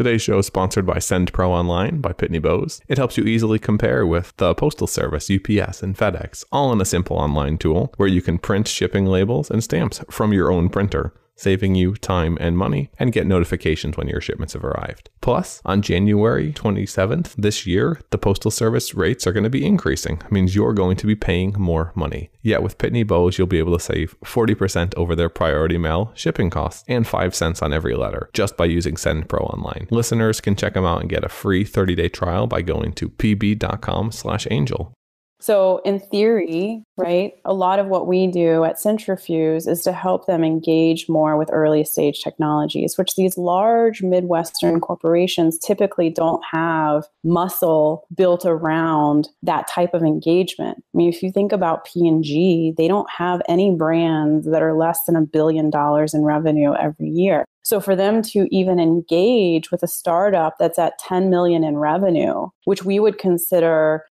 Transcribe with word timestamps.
Today's 0.00 0.22
show 0.22 0.38
is 0.38 0.46
sponsored 0.46 0.86
by 0.86 0.98
Send 0.98 1.30
Pro 1.30 1.52
Online 1.52 2.00
by 2.00 2.14
Pitney 2.14 2.40
Bowes. 2.40 2.80
It 2.88 2.96
helps 2.96 3.18
you 3.18 3.24
easily 3.24 3.58
compare 3.58 4.06
with 4.06 4.34
the 4.38 4.54
Postal 4.54 4.86
Service, 4.86 5.30
UPS, 5.30 5.82
and 5.82 5.94
FedEx, 5.94 6.42
all 6.50 6.72
in 6.72 6.80
a 6.80 6.86
simple 6.86 7.18
online 7.18 7.58
tool 7.58 7.92
where 7.98 8.08
you 8.08 8.22
can 8.22 8.38
print 8.38 8.66
shipping 8.66 9.04
labels 9.04 9.50
and 9.50 9.62
stamps 9.62 10.02
from 10.08 10.32
your 10.32 10.50
own 10.50 10.70
printer 10.70 11.12
saving 11.40 11.74
you 11.74 11.94
time 11.94 12.36
and 12.40 12.56
money, 12.56 12.90
and 12.98 13.12
get 13.12 13.26
notifications 13.26 13.96
when 13.96 14.08
your 14.08 14.20
shipments 14.20 14.52
have 14.52 14.64
arrived. 14.64 15.10
Plus, 15.20 15.60
on 15.64 15.82
January 15.82 16.52
27th 16.52 17.34
this 17.36 17.66
year, 17.66 18.00
the 18.10 18.18
Postal 18.18 18.50
Service 18.50 18.94
rates 18.94 19.26
are 19.26 19.32
going 19.32 19.44
to 19.44 19.50
be 19.50 19.64
increasing. 19.64 20.18
It 20.24 20.32
means 20.32 20.54
you're 20.54 20.74
going 20.74 20.96
to 20.98 21.06
be 21.06 21.14
paying 21.16 21.54
more 21.58 21.92
money. 21.94 22.30
Yet 22.42 22.62
with 22.62 22.78
Pitney 22.78 23.06
Bowes, 23.06 23.38
you'll 23.38 23.46
be 23.46 23.58
able 23.58 23.76
to 23.76 23.84
save 23.84 24.14
40% 24.24 24.94
over 24.96 25.16
their 25.16 25.28
priority 25.28 25.78
mail 25.78 26.12
shipping 26.14 26.50
costs 26.50 26.84
and 26.88 27.06
5 27.06 27.34
cents 27.34 27.62
on 27.62 27.72
every 27.72 27.94
letter 27.94 28.30
just 28.32 28.56
by 28.56 28.66
using 28.66 28.96
Send 28.96 29.28
Pro 29.28 29.40
online. 29.40 29.88
Listeners 29.90 30.40
can 30.40 30.56
check 30.56 30.74
them 30.74 30.84
out 30.84 31.00
and 31.00 31.10
get 31.10 31.24
a 31.24 31.28
free 31.28 31.64
30-day 31.64 32.08
trial 32.08 32.46
by 32.46 32.62
going 32.62 32.92
to 32.92 33.08
pb.com/angel. 33.08 34.94
So, 35.40 35.80
in 35.86 36.00
theory, 36.00 36.84
right, 36.98 37.32
a 37.46 37.54
lot 37.54 37.78
of 37.78 37.86
what 37.86 38.06
we 38.06 38.26
do 38.26 38.62
at 38.64 38.76
Cintrifuse 38.76 39.66
is 39.66 39.82
to 39.84 39.92
help 39.92 40.26
them 40.26 40.44
engage 40.44 41.08
more 41.08 41.38
with 41.38 41.48
early 41.50 41.82
stage 41.82 42.22
technologies, 42.22 42.98
which 42.98 43.16
these 43.16 43.38
large 43.38 44.02
Midwestern 44.02 44.80
corporations 44.80 45.58
typically 45.58 46.10
don't 46.10 46.42
have 46.52 47.06
muscle 47.24 48.06
built 48.14 48.44
around 48.44 49.30
that 49.42 49.66
type 49.66 49.94
of 49.94 50.02
engagement. 50.02 50.76
I 50.78 50.96
mean, 50.96 51.08
if 51.08 51.22
you 51.22 51.32
think 51.32 51.52
about 51.52 51.86
P&G, 51.86 52.74
they 52.76 52.86
don't 52.86 53.08
have 53.10 53.40
any 53.48 53.74
brands 53.74 54.46
that 54.46 54.62
are 54.62 54.74
less 54.74 55.04
than 55.06 55.16
a 55.16 55.22
billion 55.22 55.70
dollars 55.70 56.12
in 56.12 56.22
revenue 56.22 56.74
every 56.74 57.08
year. 57.08 57.46
So 57.62 57.80
for 57.80 57.94
them 57.94 58.22
to 58.22 58.48
even 58.54 58.78
engage 58.80 59.70
with 59.70 59.82
a 59.82 59.88
startup 59.88 60.56
that's 60.58 60.78
at 60.78 60.98
10 60.98 61.30
million 61.30 61.62
in 61.62 61.76
revenue, 61.76 62.48
which 62.64 62.84
we 62.84 62.98
would 62.98 63.18
consider 63.18 64.04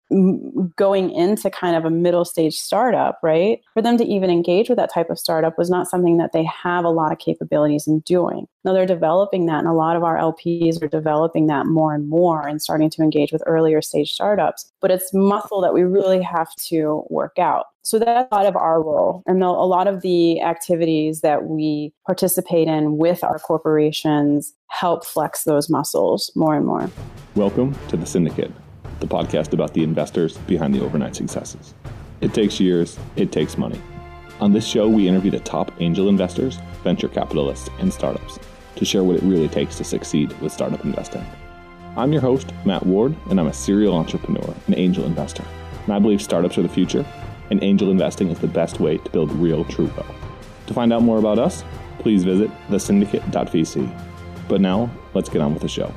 going 0.77 1.11
into 1.11 1.51
kind 1.51 1.77
of 1.77 1.85
a 1.85 1.91
middle 1.91 2.25
stage 2.25 2.57
startup, 2.57 3.19
right? 3.23 3.61
For 3.75 3.83
them 3.83 3.99
to 3.99 4.05
even 4.05 4.31
engage 4.31 4.69
with 4.69 4.79
that 4.79 4.93
type 4.93 5.11
of 5.11 5.19
startup 5.19 5.59
was 5.59 5.71
not 5.71 5.89
something 5.89 6.17
that 6.19 6.33
they 6.33 6.45
have 6.45 6.85
a 6.85 6.91
lot 6.91 7.13
of 7.13 7.19
capabilities 7.19 7.87
in 7.87 8.01
doing. 8.01 8.47
They're 8.75 8.87
developing 8.87 9.47
that, 9.47 9.59
and 9.59 9.69
a 9.69 9.73
lot 9.73 9.97
of 9.97 10.05
our 10.05 10.17
LPs 10.17 10.83
are 10.83 10.89
developing 10.89 11.47
that 11.47 11.67
more 11.67 11.95
and 11.95 12.09
more 12.09 12.47
and 12.47 12.61
starting 12.61 12.91
to 12.91 13.03
engage 13.03 13.33
with 13.33 13.43
earlier 13.47 13.81
stage 13.81 14.13
startups. 14.13 14.71
But 14.81 14.91
it's 14.91 15.13
muscle 15.15 15.61
that 15.61 15.73
we 15.73 15.83
really 15.83 16.23
have 16.23 16.55
to 16.67 17.05
work 17.09 17.39
out. 17.39 17.67
So 17.83 17.99
that's 17.99 18.29
a 18.31 18.35
lot 18.35 18.47
of 18.47 18.57
our 18.57 18.83
role. 18.83 19.23
And 19.27 19.43
a 19.43 19.51
lot 19.51 19.87
of 19.87 20.03
the 20.03 20.43
activities 20.43 21.23
that 21.23 21.45
we 21.45 21.93
participate 22.07 22.69
in 22.69 22.99
with 22.99 23.25
our 23.25 23.39
corporations 23.39 24.53
help 24.69 25.07
flex 25.07 25.45
those 25.45 25.71
muscles 25.71 26.31
more 26.35 26.55
and 26.55 26.67
more. 26.67 26.91
Welcome 27.35 27.75
to 27.89 27.97
The 27.97 28.07
Syndicate, 28.07 28.53
the 29.01 29.07
podcast 29.07 29.53
about 29.53 29.73
the 29.73 29.83
investors 29.83 30.37
behind 30.37 30.75
the 30.75 30.85
overnight 30.85 31.17
successes. 31.17 31.75
It 32.21 32.35
takes 32.35 32.61
years, 32.61 32.99
it 33.17 33.33
takes 33.33 33.57
money. 33.57 33.81
On 34.41 34.53
this 34.53 34.67
show, 34.67 34.89
we 34.89 35.09
interview 35.09 35.31
the 35.31 35.41
top 35.41 35.73
angel 35.81 36.09
investors, 36.09 36.59
venture 36.85 37.09
capitalists, 37.09 37.71
and 37.79 37.93
startups 37.93 38.39
to 38.79 38.85
share 38.85 39.05
what 39.05 39.17
it 39.17 39.23
really 39.23 39.49
takes 39.49 39.77
to 39.77 39.85
succeed 39.85 40.33
with 40.41 40.53
startup 40.53 40.85
investing. 40.85 41.25
I'm 41.97 42.13
your 42.13 42.23
host, 42.23 42.53
Matt 42.65 42.87
Ward, 42.87 43.15
and 43.29 43.39
I'm 43.39 43.49
a 43.49 43.53
serial 43.53 43.95
entrepreneur 43.95 44.55
and 44.67 44.77
angel 44.77 45.05
investor. 45.05 45.45
And 45.85 45.93
I 45.93 45.99
believe 45.99 46.23
startups 46.23 46.57
are 46.57 46.63
the 46.63 46.69
future 46.69 47.05
and 47.51 47.63
angel 47.63 47.91
investing 47.91 48.29
is 48.29 48.39
the 48.39 48.47
best 48.47 48.79
way 48.79 48.99
to 48.99 49.11
build 49.11 49.33
real 49.33 49.65
true 49.65 49.91
wealth. 49.97 50.15
To 50.67 50.75
find 50.75 50.93
out 50.93 51.03
more 51.03 51.19
about 51.19 51.39
us, 51.39 51.65
please 51.99 52.25
visit 52.25 52.51
thesyndicate.vc. 52.69 54.05
But 54.49 54.61
now, 54.61 54.91
let's 55.15 55.29
get 55.29 55.43
on 55.43 55.53
with 55.53 55.63
the 55.63 55.69
show. 55.69 55.93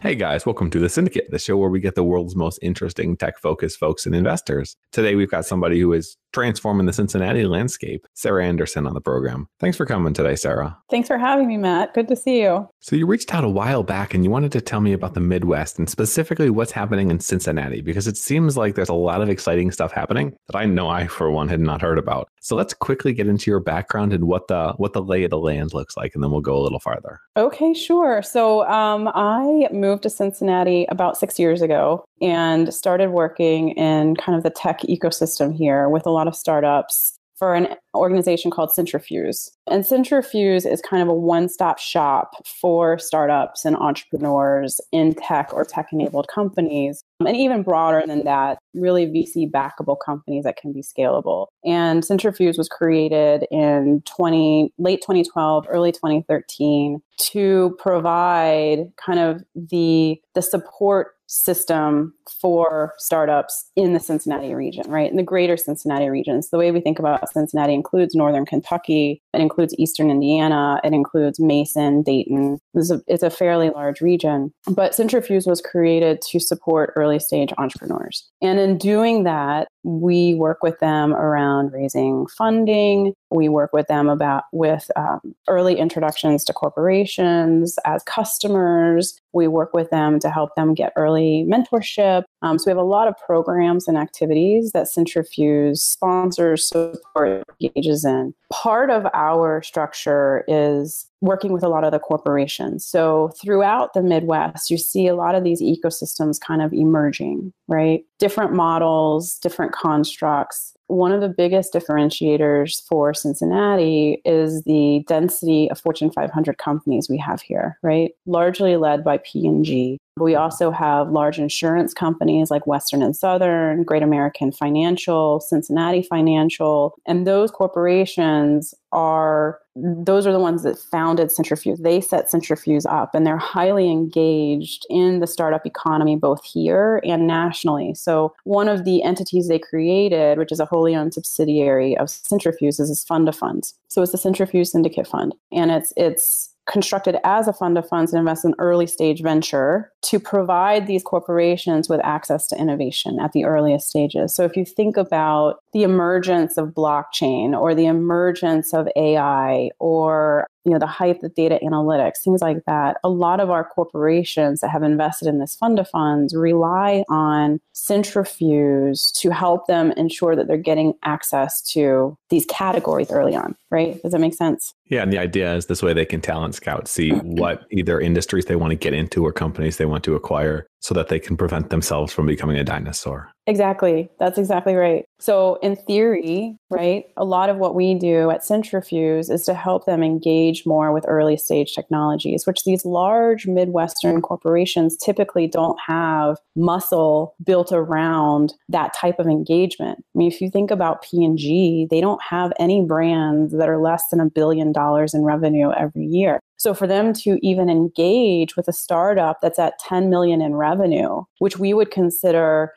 Hey 0.00 0.14
guys, 0.16 0.44
welcome 0.44 0.68
to 0.70 0.80
The 0.80 0.88
Syndicate, 0.88 1.30
the 1.30 1.38
show 1.38 1.56
where 1.56 1.70
we 1.70 1.78
get 1.78 1.94
the 1.94 2.02
world's 2.02 2.34
most 2.34 2.58
interesting 2.60 3.16
tech 3.16 3.38
focused 3.38 3.78
folks 3.78 4.04
and 4.04 4.14
investors. 4.14 4.76
Today 4.90 5.14
we've 5.14 5.30
got 5.30 5.46
somebody 5.46 5.78
who 5.78 5.92
is 5.92 6.16
transforming 6.32 6.86
the 6.86 6.92
Cincinnati 6.92 7.44
landscape, 7.44 8.06
Sarah 8.14 8.44
Anderson 8.44 8.86
on 8.86 8.94
the 8.94 9.00
program. 9.00 9.48
Thanks 9.60 9.76
for 9.76 9.86
coming 9.86 10.12
today, 10.12 10.36
Sarah. 10.36 10.76
Thanks 10.90 11.08
for 11.08 11.18
having 11.18 11.46
me, 11.46 11.56
Matt. 11.56 11.94
Good 11.94 12.08
to 12.08 12.16
see 12.16 12.42
you. 12.42 12.68
So, 12.80 12.96
you 12.96 13.06
reached 13.06 13.34
out 13.34 13.44
a 13.44 13.48
while 13.48 13.82
back 13.82 14.14
and 14.14 14.24
you 14.24 14.30
wanted 14.30 14.52
to 14.52 14.60
tell 14.60 14.80
me 14.80 14.92
about 14.92 15.14
the 15.14 15.20
Midwest 15.20 15.78
and 15.78 15.88
specifically 15.88 16.50
what's 16.50 16.72
happening 16.72 17.10
in 17.10 17.20
Cincinnati 17.20 17.80
because 17.80 18.06
it 18.06 18.16
seems 18.16 18.56
like 18.56 18.74
there's 18.74 18.88
a 18.88 18.94
lot 18.94 19.22
of 19.22 19.28
exciting 19.28 19.70
stuff 19.70 19.92
happening 19.92 20.34
that 20.48 20.56
I 20.56 20.66
know 20.66 20.88
I, 20.88 21.06
for 21.06 21.30
one, 21.30 21.48
had 21.48 21.60
not 21.60 21.80
heard 21.80 21.98
about. 21.98 22.28
So, 22.40 22.56
let's 22.56 22.74
quickly 22.74 23.12
get 23.12 23.28
into 23.28 23.50
your 23.50 23.60
background 23.60 24.12
and 24.12 24.24
what 24.24 24.48
the 24.48 24.74
what 24.76 24.92
the 24.92 25.02
lay 25.02 25.24
of 25.24 25.30
the 25.30 25.38
land 25.38 25.74
looks 25.74 25.96
like, 25.96 26.14
and 26.14 26.22
then 26.22 26.30
we'll 26.30 26.40
go 26.40 26.56
a 26.56 26.62
little 26.62 26.80
farther. 26.80 27.20
Okay, 27.36 27.74
sure. 27.74 28.22
So, 28.22 28.66
um, 28.68 29.08
I 29.14 29.68
moved 29.72 30.02
to 30.04 30.10
Cincinnati 30.10 30.86
about 30.88 31.16
six 31.16 31.38
years 31.38 31.62
ago 31.62 32.04
and 32.22 32.72
started 32.72 33.10
working 33.10 33.70
in 33.70 34.16
kind 34.16 34.36
of 34.36 34.44
the 34.44 34.50
tech 34.50 34.80
ecosystem 34.82 35.54
here 35.54 35.88
with 35.88 36.06
a 36.06 36.10
lot 36.10 36.28
of 36.28 36.36
startups 36.36 37.18
for 37.42 37.56
an 37.56 37.74
organization 37.96 38.52
called 38.52 38.70
Cintrifuse. 38.70 39.50
And 39.66 39.82
Cintrifuse 39.82 40.64
is 40.64 40.80
kind 40.80 41.02
of 41.02 41.08
a 41.08 41.14
one 41.14 41.48
stop 41.48 41.80
shop 41.80 42.46
for 42.46 43.00
startups 43.00 43.64
and 43.64 43.74
entrepreneurs 43.74 44.80
in 44.92 45.14
tech 45.14 45.52
or 45.52 45.64
tech 45.64 45.88
enabled 45.92 46.28
companies. 46.28 47.02
And 47.18 47.36
even 47.36 47.64
broader 47.64 48.04
than 48.06 48.22
that, 48.24 48.58
really 48.74 49.06
VC 49.06 49.50
backable 49.50 49.96
companies 50.04 50.44
that 50.44 50.56
can 50.56 50.72
be 50.72 50.82
scalable. 50.82 51.46
And 51.64 52.02
Cintrifuse 52.02 52.58
was 52.58 52.68
created 52.68 53.46
in 53.50 54.02
20, 54.06 54.72
late 54.78 55.00
2012, 55.02 55.66
early 55.68 55.92
2013 55.92 57.00
to 57.18 57.76
provide 57.78 58.92
kind 58.96 59.18
of 59.18 59.42
the, 59.54 60.20
the 60.34 60.42
support 60.42 61.12
system 61.32 62.12
for 62.40 62.92
startups 62.98 63.70
in 63.74 63.94
the 63.94 64.00
Cincinnati 64.00 64.54
region, 64.54 64.84
right? 64.90 65.10
In 65.10 65.16
the 65.16 65.22
greater 65.22 65.56
Cincinnati 65.56 66.10
region. 66.10 66.42
So 66.42 66.48
the 66.52 66.58
way 66.58 66.70
we 66.70 66.80
think 66.80 66.98
about 66.98 67.26
Cincinnati 67.32 67.72
includes 67.72 68.14
northern 68.14 68.44
Kentucky, 68.44 69.22
it 69.32 69.40
includes 69.40 69.74
eastern 69.78 70.10
Indiana, 70.10 70.78
it 70.84 70.92
includes 70.92 71.40
Mason, 71.40 72.02
Dayton. 72.02 72.58
It's 72.74 72.90
a, 72.90 73.00
it's 73.06 73.22
a 73.22 73.30
fairly 73.30 73.70
large 73.70 74.02
region. 74.02 74.52
But 74.70 74.92
Cintrifuse 74.92 75.46
was 75.46 75.62
created 75.62 76.20
to 76.30 76.38
support 76.38 76.92
early 76.96 77.18
stage 77.18 77.52
entrepreneurs. 77.56 78.30
And 78.42 78.58
in 78.62 78.78
doing 78.78 79.24
that, 79.24 79.68
we 79.84 80.34
work 80.34 80.62
with 80.62 80.78
them 80.80 81.12
around 81.14 81.72
raising 81.72 82.26
funding. 82.26 83.14
We 83.30 83.48
work 83.48 83.72
with 83.72 83.88
them 83.88 84.08
about 84.08 84.44
with 84.52 84.90
um, 84.96 85.34
early 85.48 85.78
introductions 85.78 86.44
to 86.44 86.52
corporations 86.52 87.78
as 87.84 88.02
customers. 88.04 89.18
We 89.32 89.48
work 89.48 89.72
with 89.72 89.90
them 89.90 90.18
to 90.20 90.30
help 90.30 90.54
them 90.54 90.74
get 90.74 90.92
early 90.96 91.46
mentorship. 91.48 92.24
Um, 92.42 92.58
so 92.58 92.64
we 92.66 92.70
have 92.70 92.78
a 92.78 92.82
lot 92.82 93.08
of 93.08 93.14
programs 93.18 93.88
and 93.88 93.96
activities 93.96 94.72
that 94.72 94.86
Cintrifuse 94.86 95.78
sponsors, 95.78 96.68
support, 96.68 97.44
engages 97.60 98.04
in. 98.04 98.34
Part 98.52 98.90
of 98.90 99.06
our 99.14 99.62
structure 99.62 100.44
is 100.46 101.08
working 101.22 101.52
with 101.52 101.62
a 101.62 101.68
lot 101.68 101.84
of 101.84 101.92
the 101.92 102.00
corporations. 102.00 102.84
So 102.84 103.30
throughout 103.40 103.94
the 103.94 104.02
Midwest, 104.02 104.70
you 104.70 104.76
see 104.76 105.06
a 105.06 105.14
lot 105.14 105.36
of 105.36 105.44
these 105.44 105.62
ecosystems 105.62 106.40
kind 106.40 106.60
of 106.60 106.72
emerging, 106.72 107.52
right? 107.68 108.04
Different 108.18 108.52
models, 108.52 109.38
different 109.38 109.71
constructs. 109.72 110.74
One 110.86 111.12
of 111.12 111.20
the 111.20 111.28
biggest 111.28 111.72
differentiators 111.72 112.82
for 112.86 113.14
Cincinnati 113.14 114.20
is 114.24 114.62
the 114.64 115.04
density 115.08 115.70
of 115.70 115.80
Fortune 115.80 116.10
500 116.10 116.58
companies 116.58 117.08
we 117.08 117.18
have 117.18 117.40
here, 117.40 117.78
right? 117.82 118.12
Largely 118.26 118.76
led 118.76 119.02
by 119.02 119.18
P&G. 119.18 119.98
We 120.18 120.34
also 120.34 120.70
have 120.70 121.10
large 121.10 121.38
insurance 121.38 121.94
companies 121.94 122.50
like 122.50 122.66
Western 122.66 123.02
and 123.02 123.16
Southern, 123.16 123.82
Great 123.84 124.02
American 124.02 124.52
Financial, 124.52 125.40
Cincinnati 125.40 126.02
Financial, 126.02 126.94
and 127.06 127.26
those 127.26 127.50
corporations 127.50 128.74
are 128.92 129.58
those 129.74 130.26
are 130.26 130.32
the 130.32 130.38
ones 130.38 130.64
that 130.64 130.78
founded 130.78 131.28
Cintrifuse. 131.28 131.82
They 131.82 132.00
set 132.00 132.30
Cintrifuse 132.30 132.84
up 132.86 133.14
and 133.14 133.26
they're 133.26 133.38
highly 133.38 133.90
engaged 133.90 134.86
in 134.90 135.20
the 135.20 135.26
startup 135.26 135.64
economy 135.64 136.14
both 136.14 136.44
here 136.44 137.00
and 137.04 137.26
nationally. 137.26 137.94
So, 137.94 138.34
one 138.44 138.68
of 138.68 138.84
the 138.84 139.02
entities 139.02 139.48
they 139.48 139.58
created, 139.58 140.38
which 140.38 140.52
is 140.52 140.60
a 140.60 140.66
wholly 140.66 140.94
owned 140.94 141.14
subsidiary 141.14 141.96
of 141.96 142.08
Cintrifuse, 142.08 142.80
is 142.80 143.04
fund 143.08 143.28
of 143.28 143.36
funds. 143.36 143.74
So, 143.88 144.02
it's 144.02 144.12
the 144.12 144.18
Cintrifuse 144.18 144.68
Syndicate 144.68 145.06
Fund. 145.06 145.34
And 145.50 145.70
it's 145.70 145.92
it's 145.96 146.51
constructed 146.66 147.16
as 147.24 147.48
a 147.48 147.52
fund 147.52 147.76
of 147.76 147.88
funds 147.88 148.12
and 148.12 148.20
invest 148.20 148.44
in 148.44 148.54
early 148.58 148.86
stage 148.86 149.22
venture 149.22 149.90
to 150.02 150.18
provide 150.20 150.86
these 150.86 151.02
corporations 151.02 151.88
with 151.88 152.00
access 152.04 152.46
to 152.48 152.56
innovation 152.56 153.18
at 153.20 153.32
the 153.32 153.44
earliest 153.44 153.88
stages. 153.88 154.34
So 154.34 154.44
if 154.44 154.56
you 154.56 154.64
think 154.64 154.96
about 154.96 155.60
the 155.72 155.82
emergence 155.82 156.56
of 156.56 156.68
blockchain 156.68 157.58
or 157.58 157.74
the 157.74 157.86
emergence 157.86 158.72
of 158.72 158.88
AI 158.96 159.70
or 159.78 160.46
you 160.64 160.70
know 160.70 160.78
the 160.78 160.86
hype 160.86 161.22
of 161.22 161.34
data 161.34 161.58
analytics 161.62 162.18
things 162.22 162.40
like 162.40 162.64
that 162.66 162.96
a 163.02 163.08
lot 163.08 163.40
of 163.40 163.50
our 163.50 163.64
corporations 163.64 164.60
that 164.60 164.70
have 164.70 164.82
invested 164.82 165.26
in 165.26 165.38
this 165.38 165.56
fund 165.56 165.78
of 165.78 165.88
funds 165.88 166.34
rely 166.34 167.04
on 167.08 167.60
cintrifuse 167.74 169.12
to 169.12 169.30
help 169.30 169.66
them 169.66 169.92
ensure 169.92 170.36
that 170.36 170.46
they're 170.46 170.56
getting 170.56 170.94
access 171.02 171.60
to 171.62 172.16
these 172.30 172.46
categories 172.46 173.10
early 173.10 173.34
on 173.34 173.56
right 173.70 174.00
does 174.02 174.12
that 174.12 174.20
make 174.20 174.34
sense 174.34 174.74
Yeah, 174.92 175.02
and 175.02 175.10
the 175.10 175.18
idea 175.18 175.54
is 175.54 175.66
this 175.66 175.82
way 175.82 175.94
they 175.94 176.04
can 176.04 176.20
talent 176.20 176.54
scout, 176.54 176.86
see 176.86 177.10
what 177.22 177.62
either 177.70 177.98
industries 177.98 178.44
they 178.44 178.56
want 178.56 178.72
to 178.72 178.76
get 178.76 178.92
into 178.92 179.24
or 179.24 179.32
companies 179.32 179.78
they 179.78 179.86
want 179.86 180.04
to 180.04 180.14
acquire 180.14 180.66
so 180.80 180.92
that 180.94 181.08
they 181.08 181.18
can 181.18 181.36
prevent 181.36 181.70
themselves 181.70 182.12
from 182.12 182.26
becoming 182.26 182.58
a 182.58 182.64
dinosaur. 182.64 183.30
Exactly. 183.46 184.08
That's 184.18 184.38
exactly 184.38 184.74
right. 184.74 185.04
So, 185.18 185.56
in 185.62 185.74
theory, 185.74 186.56
right, 186.70 187.06
a 187.16 187.24
lot 187.24 187.48
of 187.48 187.56
what 187.56 187.74
we 187.74 187.94
do 187.94 188.30
at 188.30 188.42
Cintrifuse 188.42 189.30
is 189.30 189.44
to 189.46 189.54
help 189.54 189.84
them 189.84 190.02
engage 190.02 190.64
more 190.66 190.92
with 190.92 191.04
early 191.08 191.36
stage 191.36 191.74
technologies, 191.74 192.46
which 192.46 192.64
these 192.64 192.84
large 192.84 193.46
Midwestern 193.46 194.20
corporations 194.20 194.96
typically 194.96 195.48
don't 195.48 195.78
have 195.84 196.38
muscle 196.54 197.34
built 197.44 197.72
around 197.72 198.54
that 198.68 198.92
type 198.94 199.18
of 199.18 199.26
engagement. 199.26 200.04
I 200.14 200.18
mean, 200.18 200.30
if 200.30 200.40
you 200.40 200.50
think 200.50 200.70
about 200.70 201.02
P&G, 201.02 201.88
they 201.90 202.00
don't 202.00 202.22
have 202.22 202.52
any 202.60 202.84
brands 202.84 203.52
that 203.54 203.68
are 203.68 203.78
less 203.78 204.08
than 204.10 204.20
a 204.20 204.30
billion 204.30 204.72
dollars 204.72 204.81
in 205.14 205.22
revenue 205.22 205.70
every 205.72 206.04
year. 206.04 206.40
So 206.56 206.74
for 206.74 206.86
them 206.86 207.12
to 207.14 207.38
even 207.42 207.68
engage 207.68 208.56
with 208.56 208.68
a 208.68 208.72
startup 208.72 209.38
that's 209.42 209.58
at 209.58 209.78
10 209.80 210.10
million 210.10 210.40
in 210.40 210.54
revenue, 210.54 211.22
which 211.40 211.58
we 211.58 211.74
would 211.74 211.90
consider 211.90 212.72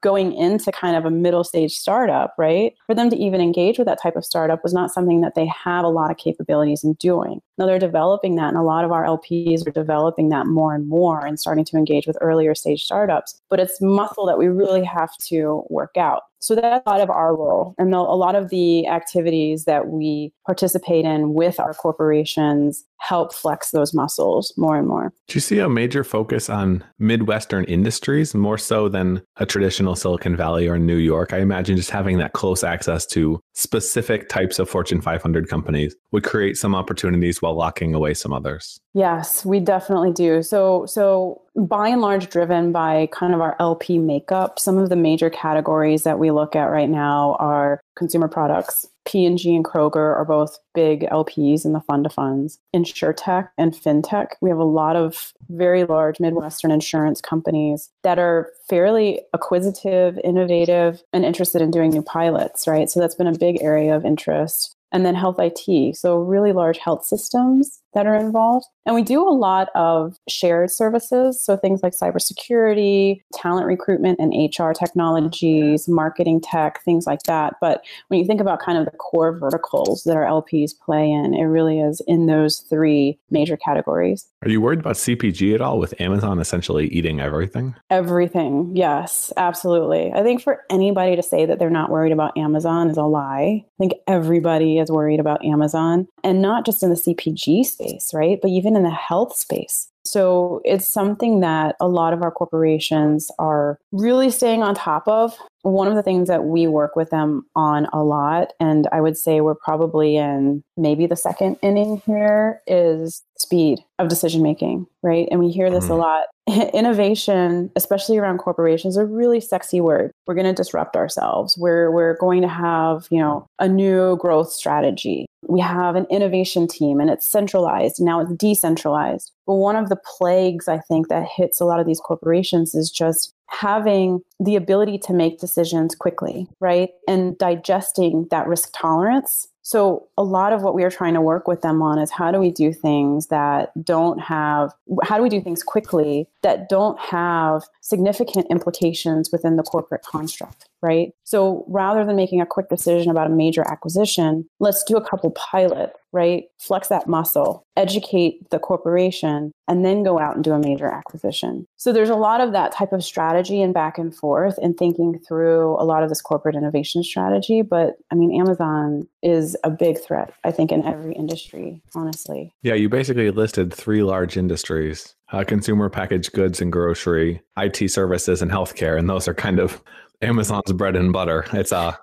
going 0.00 0.34
into 0.34 0.72
kind 0.72 0.96
of 0.96 1.04
a 1.04 1.10
middle 1.10 1.44
stage 1.44 1.74
startup, 1.76 2.34
right? 2.38 2.74
For 2.86 2.94
them 2.94 3.10
to 3.10 3.16
even 3.16 3.40
engage 3.40 3.78
with 3.78 3.86
that 3.86 4.00
type 4.02 4.16
of 4.16 4.24
startup 4.24 4.62
was 4.62 4.72
not 4.72 4.90
something 4.90 5.20
that 5.20 5.34
they 5.34 5.46
have 5.46 5.84
a 5.84 5.88
lot 5.88 6.10
of 6.10 6.16
capabilities 6.16 6.82
in 6.82 6.94
doing. 6.94 7.40
Now 7.56 7.66
they're 7.66 7.78
developing 7.78 8.36
that, 8.36 8.48
and 8.48 8.56
a 8.56 8.62
lot 8.62 8.84
of 8.84 8.92
our 8.92 9.04
LPs 9.04 9.66
are 9.66 9.72
developing 9.72 10.28
that 10.30 10.46
more 10.46 10.74
and 10.74 10.88
more 10.88 11.24
and 11.24 11.38
starting 11.38 11.64
to 11.66 11.76
engage 11.76 12.06
with 12.06 12.18
earlier 12.20 12.54
stage 12.54 12.84
startups. 12.84 13.40
But 13.48 13.60
it's 13.60 13.80
muscle 13.80 14.26
that 14.26 14.38
we 14.38 14.46
really 14.46 14.84
have 14.84 15.16
to 15.28 15.64
work 15.68 15.96
out. 15.96 16.22
So 16.40 16.54
that's 16.54 16.86
a 16.86 16.88
lot 16.88 17.00
of 17.00 17.10
our 17.10 17.34
role. 17.34 17.74
And 17.78 17.92
a 17.92 18.00
lot 18.00 18.36
of 18.36 18.50
the 18.50 18.86
activities 18.86 19.64
that 19.64 19.88
we 19.88 20.32
participate 20.46 21.04
in 21.04 21.34
with 21.34 21.58
our 21.58 21.74
corporations 21.74 22.84
help 23.00 23.34
flex 23.34 23.72
those 23.72 23.92
muscles 23.92 24.54
more 24.56 24.76
and 24.76 24.86
more. 24.86 25.12
Do 25.26 25.34
you 25.34 25.40
see 25.40 25.58
a 25.58 25.68
major 25.68 26.04
focus 26.04 26.48
on 26.48 26.84
Midwestern 27.00 27.64
industries 27.64 28.36
more 28.36 28.56
so 28.56 28.88
than 28.88 29.22
a 29.36 29.46
traditional 29.46 29.94
Silicon 29.94 30.36
Valley 30.36 30.68
or 30.68 30.78
New 30.78 30.96
York? 30.96 31.32
I 31.32 31.38
imagine 31.38 31.76
just 31.76 31.90
having 31.90 32.18
that 32.18 32.32
close 32.32 32.64
access 32.64 33.06
to 33.06 33.40
specific 33.54 34.28
types 34.28 34.58
of 34.58 34.68
Fortune 34.68 35.00
500 35.00 35.48
companies 35.48 35.94
would 36.12 36.24
create 36.24 36.56
some 36.56 36.74
opportunities 36.74 37.40
while 37.40 37.56
locking 37.56 37.94
away 37.94 38.14
some 38.14 38.32
others. 38.32 38.80
Yes, 38.94 39.44
we 39.44 39.60
definitely 39.60 40.12
do. 40.12 40.42
So, 40.42 40.86
so 40.86 41.42
by 41.56 41.88
and 41.88 42.00
large, 42.00 42.28
driven 42.28 42.72
by 42.72 43.08
kind 43.12 43.34
of 43.34 43.40
our 43.40 43.56
LP 43.60 43.98
makeup, 43.98 44.58
some 44.58 44.78
of 44.78 44.88
the 44.88 44.96
major 44.96 45.30
categories 45.30 46.02
that 46.04 46.18
we 46.18 46.30
look 46.30 46.56
at 46.56 46.64
right 46.66 46.88
now 46.88 47.36
are 47.38 47.80
consumer 47.96 48.28
products. 48.28 48.86
P&G 49.08 49.56
and 49.56 49.64
Kroger 49.64 50.14
are 50.14 50.24
both 50.24 50.58
big 50.74 51.08
LPs 51.08 51.64
in 51.64 51.72
the 51.72 51.80
fund 51.80 52.04
of 52.04 52.12
funds. 52.12 52.58
Insurtech 52.76 53.48
and 53.56 53.72
FinTech, 53.72 54.32
we 54.42 54.50
have 54.50 54.58
a 54.58 54.64
lot 54.64 54.96
of 54.96 55.32
very 55.48 55.84
large 55.84 56.20
Midwestern 56.20 56.70
insurance 56.70 57.22
companies 57.22 57.90
that 58.02 58.18
are 58.18 58.50
fairly 58.68 59.22
acquisitive, 59.32 60.20
innovative, 60.22 61.02
and 61.14 61.24
interested 61.24 61.62
in 61.62 61.70
doing 61.70 61.90
new 61.90 62.02
pilots, 62.02 62.68
right? 62.68 62.90
So 62.90 63.00
that's 63.00 63.14
been 63.14 63.26
a 63.26 63.38
big 63.38 63.62
area 63.62 63.96
of 63.96 64.04
interest 64.04 64.76
and 64.92 65.04
then 65.04 65.14
health 65.14 65.36
IT. 65.38 65.96
So, 65.96 66.18
really 66.18 66.52
large 66.52 66.78
health 66.78 67.04
systems 67.04 67.80
that 67.94 68.06
are 68.06 68.14
involved. 68.14 68.66
And 68.86 68.94
we 68.94 69.02
do 69.02 69.22
a 69.22 69.30
lot 69.30 69.68
of 69.74 70.16
shared 70.28 70.70
services. 70.70 71.42
So, 71.42 71.56
things 71.56 71.82
like 71.82 71.92
cybersecurity, 71.92 73.20
talent 73.34 73.66
recruitment 73.66 74.18
and 74.18 74.32
HR 74.32 74.72
technologies, 74.72 75.88
marketing 75.88 76.40
tech, 76.40 76.82
things 76.84 77.06
like 77.06 77.22
that. 77.24 77.54
But 77.60 77.84
when 78.08 78.20
you 78.20 78.26
think 78.26 78.40
about 78.40 78.60
kind 78.60 78.78
of 78.78 78.84
the 78.84 78.92
core 78.92 79.38
verticals 79.38 80.04
that 80.04 80.16
our 80.16 80.24
LPs 80.24 80.72
play 80.78 81.10
in, 81.10 81.34
it 81.34 81.44
really 81.44 81.80
is 81.80 82.00
in 82.06 82.26
those 82.26 82.60
three 82.60 83.18
major 83.30 83.56
categories. 83.56 84.26
Are 84.42 84.48
you 84.48 84.60
worried 84.60 84.78
about 84.78 84.94
CPG 84.94 85.54
at 85.54 85.60
all 85.60 85.78
with 85.78 86.00
Amazon 86.00 86.38
essentially 86.38 86.86
eating 86.88 87.20
everything? 87.20 87.74
Everything. 87.90 88.70
Yes, 88.74 89.32
absolutely. 89.36 90.12
I 90.12 90.22
think 90.22 90.42
for 90.42 90.64
anybody 90.70 91.16
to 91.16 91.22
say 91.22 91.44
that 91.44 91.58
they're 91.58 91.70
not 91.70 91.90
worried 91.90 92.12
about 92.12 92.38
Amazon 92.38 92.88
is 92.88 92.96
a 92.96 93.02
lie. 93.02 93.64
I 93.64 93.78
think 93.78 93.94
everybody 94.06 94.78
is 94.78 94.90
worried 94.90 95.20
about 95.20 95.44
Amazon 95.44 96.06
and 96.22 96.40
not 96.40 96.64
just 96.64 96.82
in 96.82 96.90
the 96.90 96.96
CPG 96.96 97.64
space, 97.64 97.87
right? 98.12 98.38
But 98.40 98.50
even 98.50 98.76
in 98.76 98.82
the 98.82 98.90
health 98.90 99.36
space. 99.36 99.88
So 100.04 100.62
it's 100.64 100.90
something 100.90 101.40
that 101.40 101.76
a 101.80 101.88
lot 101.88 102.12
of 102.12 102.22
our 102.22 102.30
corporations 102.30 103.30
are 103.38 103.78
really 103.92 104.30
staying 104.30 104.62
on 104.62 104.74
top 104.74 105.06
of. 105.06 105.36
One 105.62 105.86
of 105.86 105.96
the 105.96 106.02
things 106.02 106.28
that 106.28 106.44
we 106.44 106.66
work 106.66 106.96
with 106.96 107.10
them 107.10 107.44
on 107.54 107.86
a 107.92 108.02
lot, 108.02 108.52
and 108.58 108.88
I 108.90 109.02
would 109.02 109.18
say 109.18 109.40
we're 109.40 109.54
probably 109.54 110.16
in 110.16 110.62
maybe 110.76 111.06
the 111.06 111.16
second 111.16 111.56
inning 111.62 112.00
here, 112.06 112.62
is 112.66 113.22
speed 113.38 113.80
of 113.98 114.08
decision 114.08 114.42
making, 114.42 114.86
right? 115.02 115.28
And 115.30 115.40
we 115.40 115.50
hear 115.50 115.70
this 115.70 115.86
a 115.86 115.88
mm. 115.88 115.98
lot. 115.98 116.26
Innovation, 116.72 117.70
especially 117.76 118.16
around 118.16 118.38
corporations, 118.38 118.96
a 118.96 119.04
really 119.04 119.40
sexy 119.40 119.80
word. 119.80 120.12
We're 120.26 120.34
going 120.34 120.46
to 120.46 120.52
disrupt 120.54 120.96
ourselves. 120.96 121.58
We're 121.58 121.90
we're 121.90 122.16
going 122.16 122.42
to 122.42 122.48
have, 122.48 123.06
you 123.10 123.18
know, 123.18 123.46
a 123.58 123.68
new 123.68 124.16
growth 124.16 124.50
strategy. 124.50 125.26
We 125.46 125.60
have 125.60 125.94
an 125.94 126.06
innovation 126.10 126.66
team 126.66 127.00
and 127.00 127.10
it's 127.10 127.28
centralized. 127.28 128.00
Now 128.00 128.20
it's 128.20 128.32
decentralized. 128.32 129.30
But 129.46 129.54
one 129.54 129.76
of 129.76 129.88
the 129.88 130.00
plagues 130.16 130.68
I 130.68 130.78
think 130.78 131.08
that 131.08 131.28
hits 131.36 131.60
a 131.60 131.64
lot 131.64 131.80
of 131.80 131.86
these 131.86 132.00
corporations 132.00 132.74
is 132.74 132.90
just 132.90 133.32
having 133.48 134.20
the 134.40 134.56
ability 134.56 134.98
to 134.98 135.12
make 135.12 135.40
decisions 135.40 135.94
quickly, 135.94 136.48
right? 136.60 136.90
And 137.06 137.36
digesting 137.38 138.26
that 138.30 138.46
risk 138.46 138.70
tolerance 138.74 139.48
so, 139.68 140.08
a 140.16 140.22
lot 140.22 140.54
of 140.54 140.62
what 140.62 140.74
we 140.74 140.82
are 140.82 140.90
trying 140.90 141.12
to 141.12 141.20
work 141.20 141.46
with 141.46 141.60
them 141.60 141.82
on 141.82 141.98
is 141.98 142.10
how 142.10 142.32
do 142.32 142.38
we 142.38 142.50
do 142.50 142.72
things 142.72 143.26
that 143.26 143.70
don't 143.84 144.18
have, 144.18 144.72
how 145.02 145.18
do 145.18 145.22
we 145.22 145.28
do 145.28 145.42
things 145.42 145.62
quickly 145.62 146.26
that 146.42 146.68
don't 146.68 146.98
have 147.00 147.64
significant 147.80 148.46
implications 148.50 149.30
within 149.32 149.56
the 149.56 149.62
corporate 149.62 150.02
construct, 150.02 150.68
right? 150.82 151.12
So, 151.24 151.64
rather 151.68 152.04
than 152.04 152.16
making 152.16 152.40
a 152.40 152.46
quick 152.46 152.68
decision 152.68 153.10
about 153.10 153.26
a 153.26 153.34
major 153.34 153.62
acquisition, 153.66 154.46
let's 154.60 154.84
do 154.84 154.96
a 154.96 155.06
couple 155.06 155.30
pilot, 155.32 155.94
right? 156.12 156.44
Flex 156.58 156.88
that 156.88 157.06
muscle, 157.06 157.64
educate 157.76 158.50
the 158.50 158.58
corporation, 158.58 159.52
and 159.66 159.84
then 159.84 160.02
go 160.02 160.18
out 160.18 160.36
and 160.36 160.44
do 160.44 160.52
a 160.52 160.58
major 160.58 160.86
acquisition. 160.86 161.66
So, 161.76 161.92
there's 161.92 162.10
a 162.10 162.14
lot 162.14 162.40
of 162.40 162.52
that 162.52 162.72
type 162.72 162.92
of 162.92 163.04
strategy 163.04 163.60
and 163.60 163.74
back 163.74 163.98
and 163.98 164.14
forth 164.14 164.58
and 164.58 164.76
thinking 164.76 165.18
through 165.26 165.74
a 165.80 165.84
lot 165.84 166.02
of 166.02 166.08
this 166.08 166.20
corporate 166.20 166.54
innovation 166.54 167.02
strategy. 167.02 167.62
But 167.62 167.96
I 168.12 168.14
mean, 168.14 168.38
Amazon 168.38 169.08
is 169.22 169.56
a 169.64 169.70
big 169.70 169.98
threat, 169.98 170.32
I 170.44 170.52
think, 170.52 170.70
in 170.70 170.86
every 170.86 171.14
industry, 171.14 171.82
honestly. 171.94 172.52
Yeah, 172.62 172.74
you 172.74 172.88
basically 172.88 173.30
listed 173.30 173.72
three 173.72 174.02
large 174.02 174.36
industries 174.36 175.14
uh, 175.32 175.44
consumer 175.44 175.88
packaged 175.88 176.32
goods 176.32 176.60
and 176.60 176.72
grocery, 176.72 177.42
IT 177.56 177.90
services, 177.90 178.42
and 178.42 178.50
healthcare. 178.50 178.98
And 178.98 179.08
those 179.08 179.28
are 179.28 179.34
kind 179.34 179.58
of 179.58 179.82
Amazon's 180.22 180.72
bread 180.72 180.96
and 180.96 181.12
butter. 181.12 181.44
It's 181.52 181.72
uh 181.72 181.94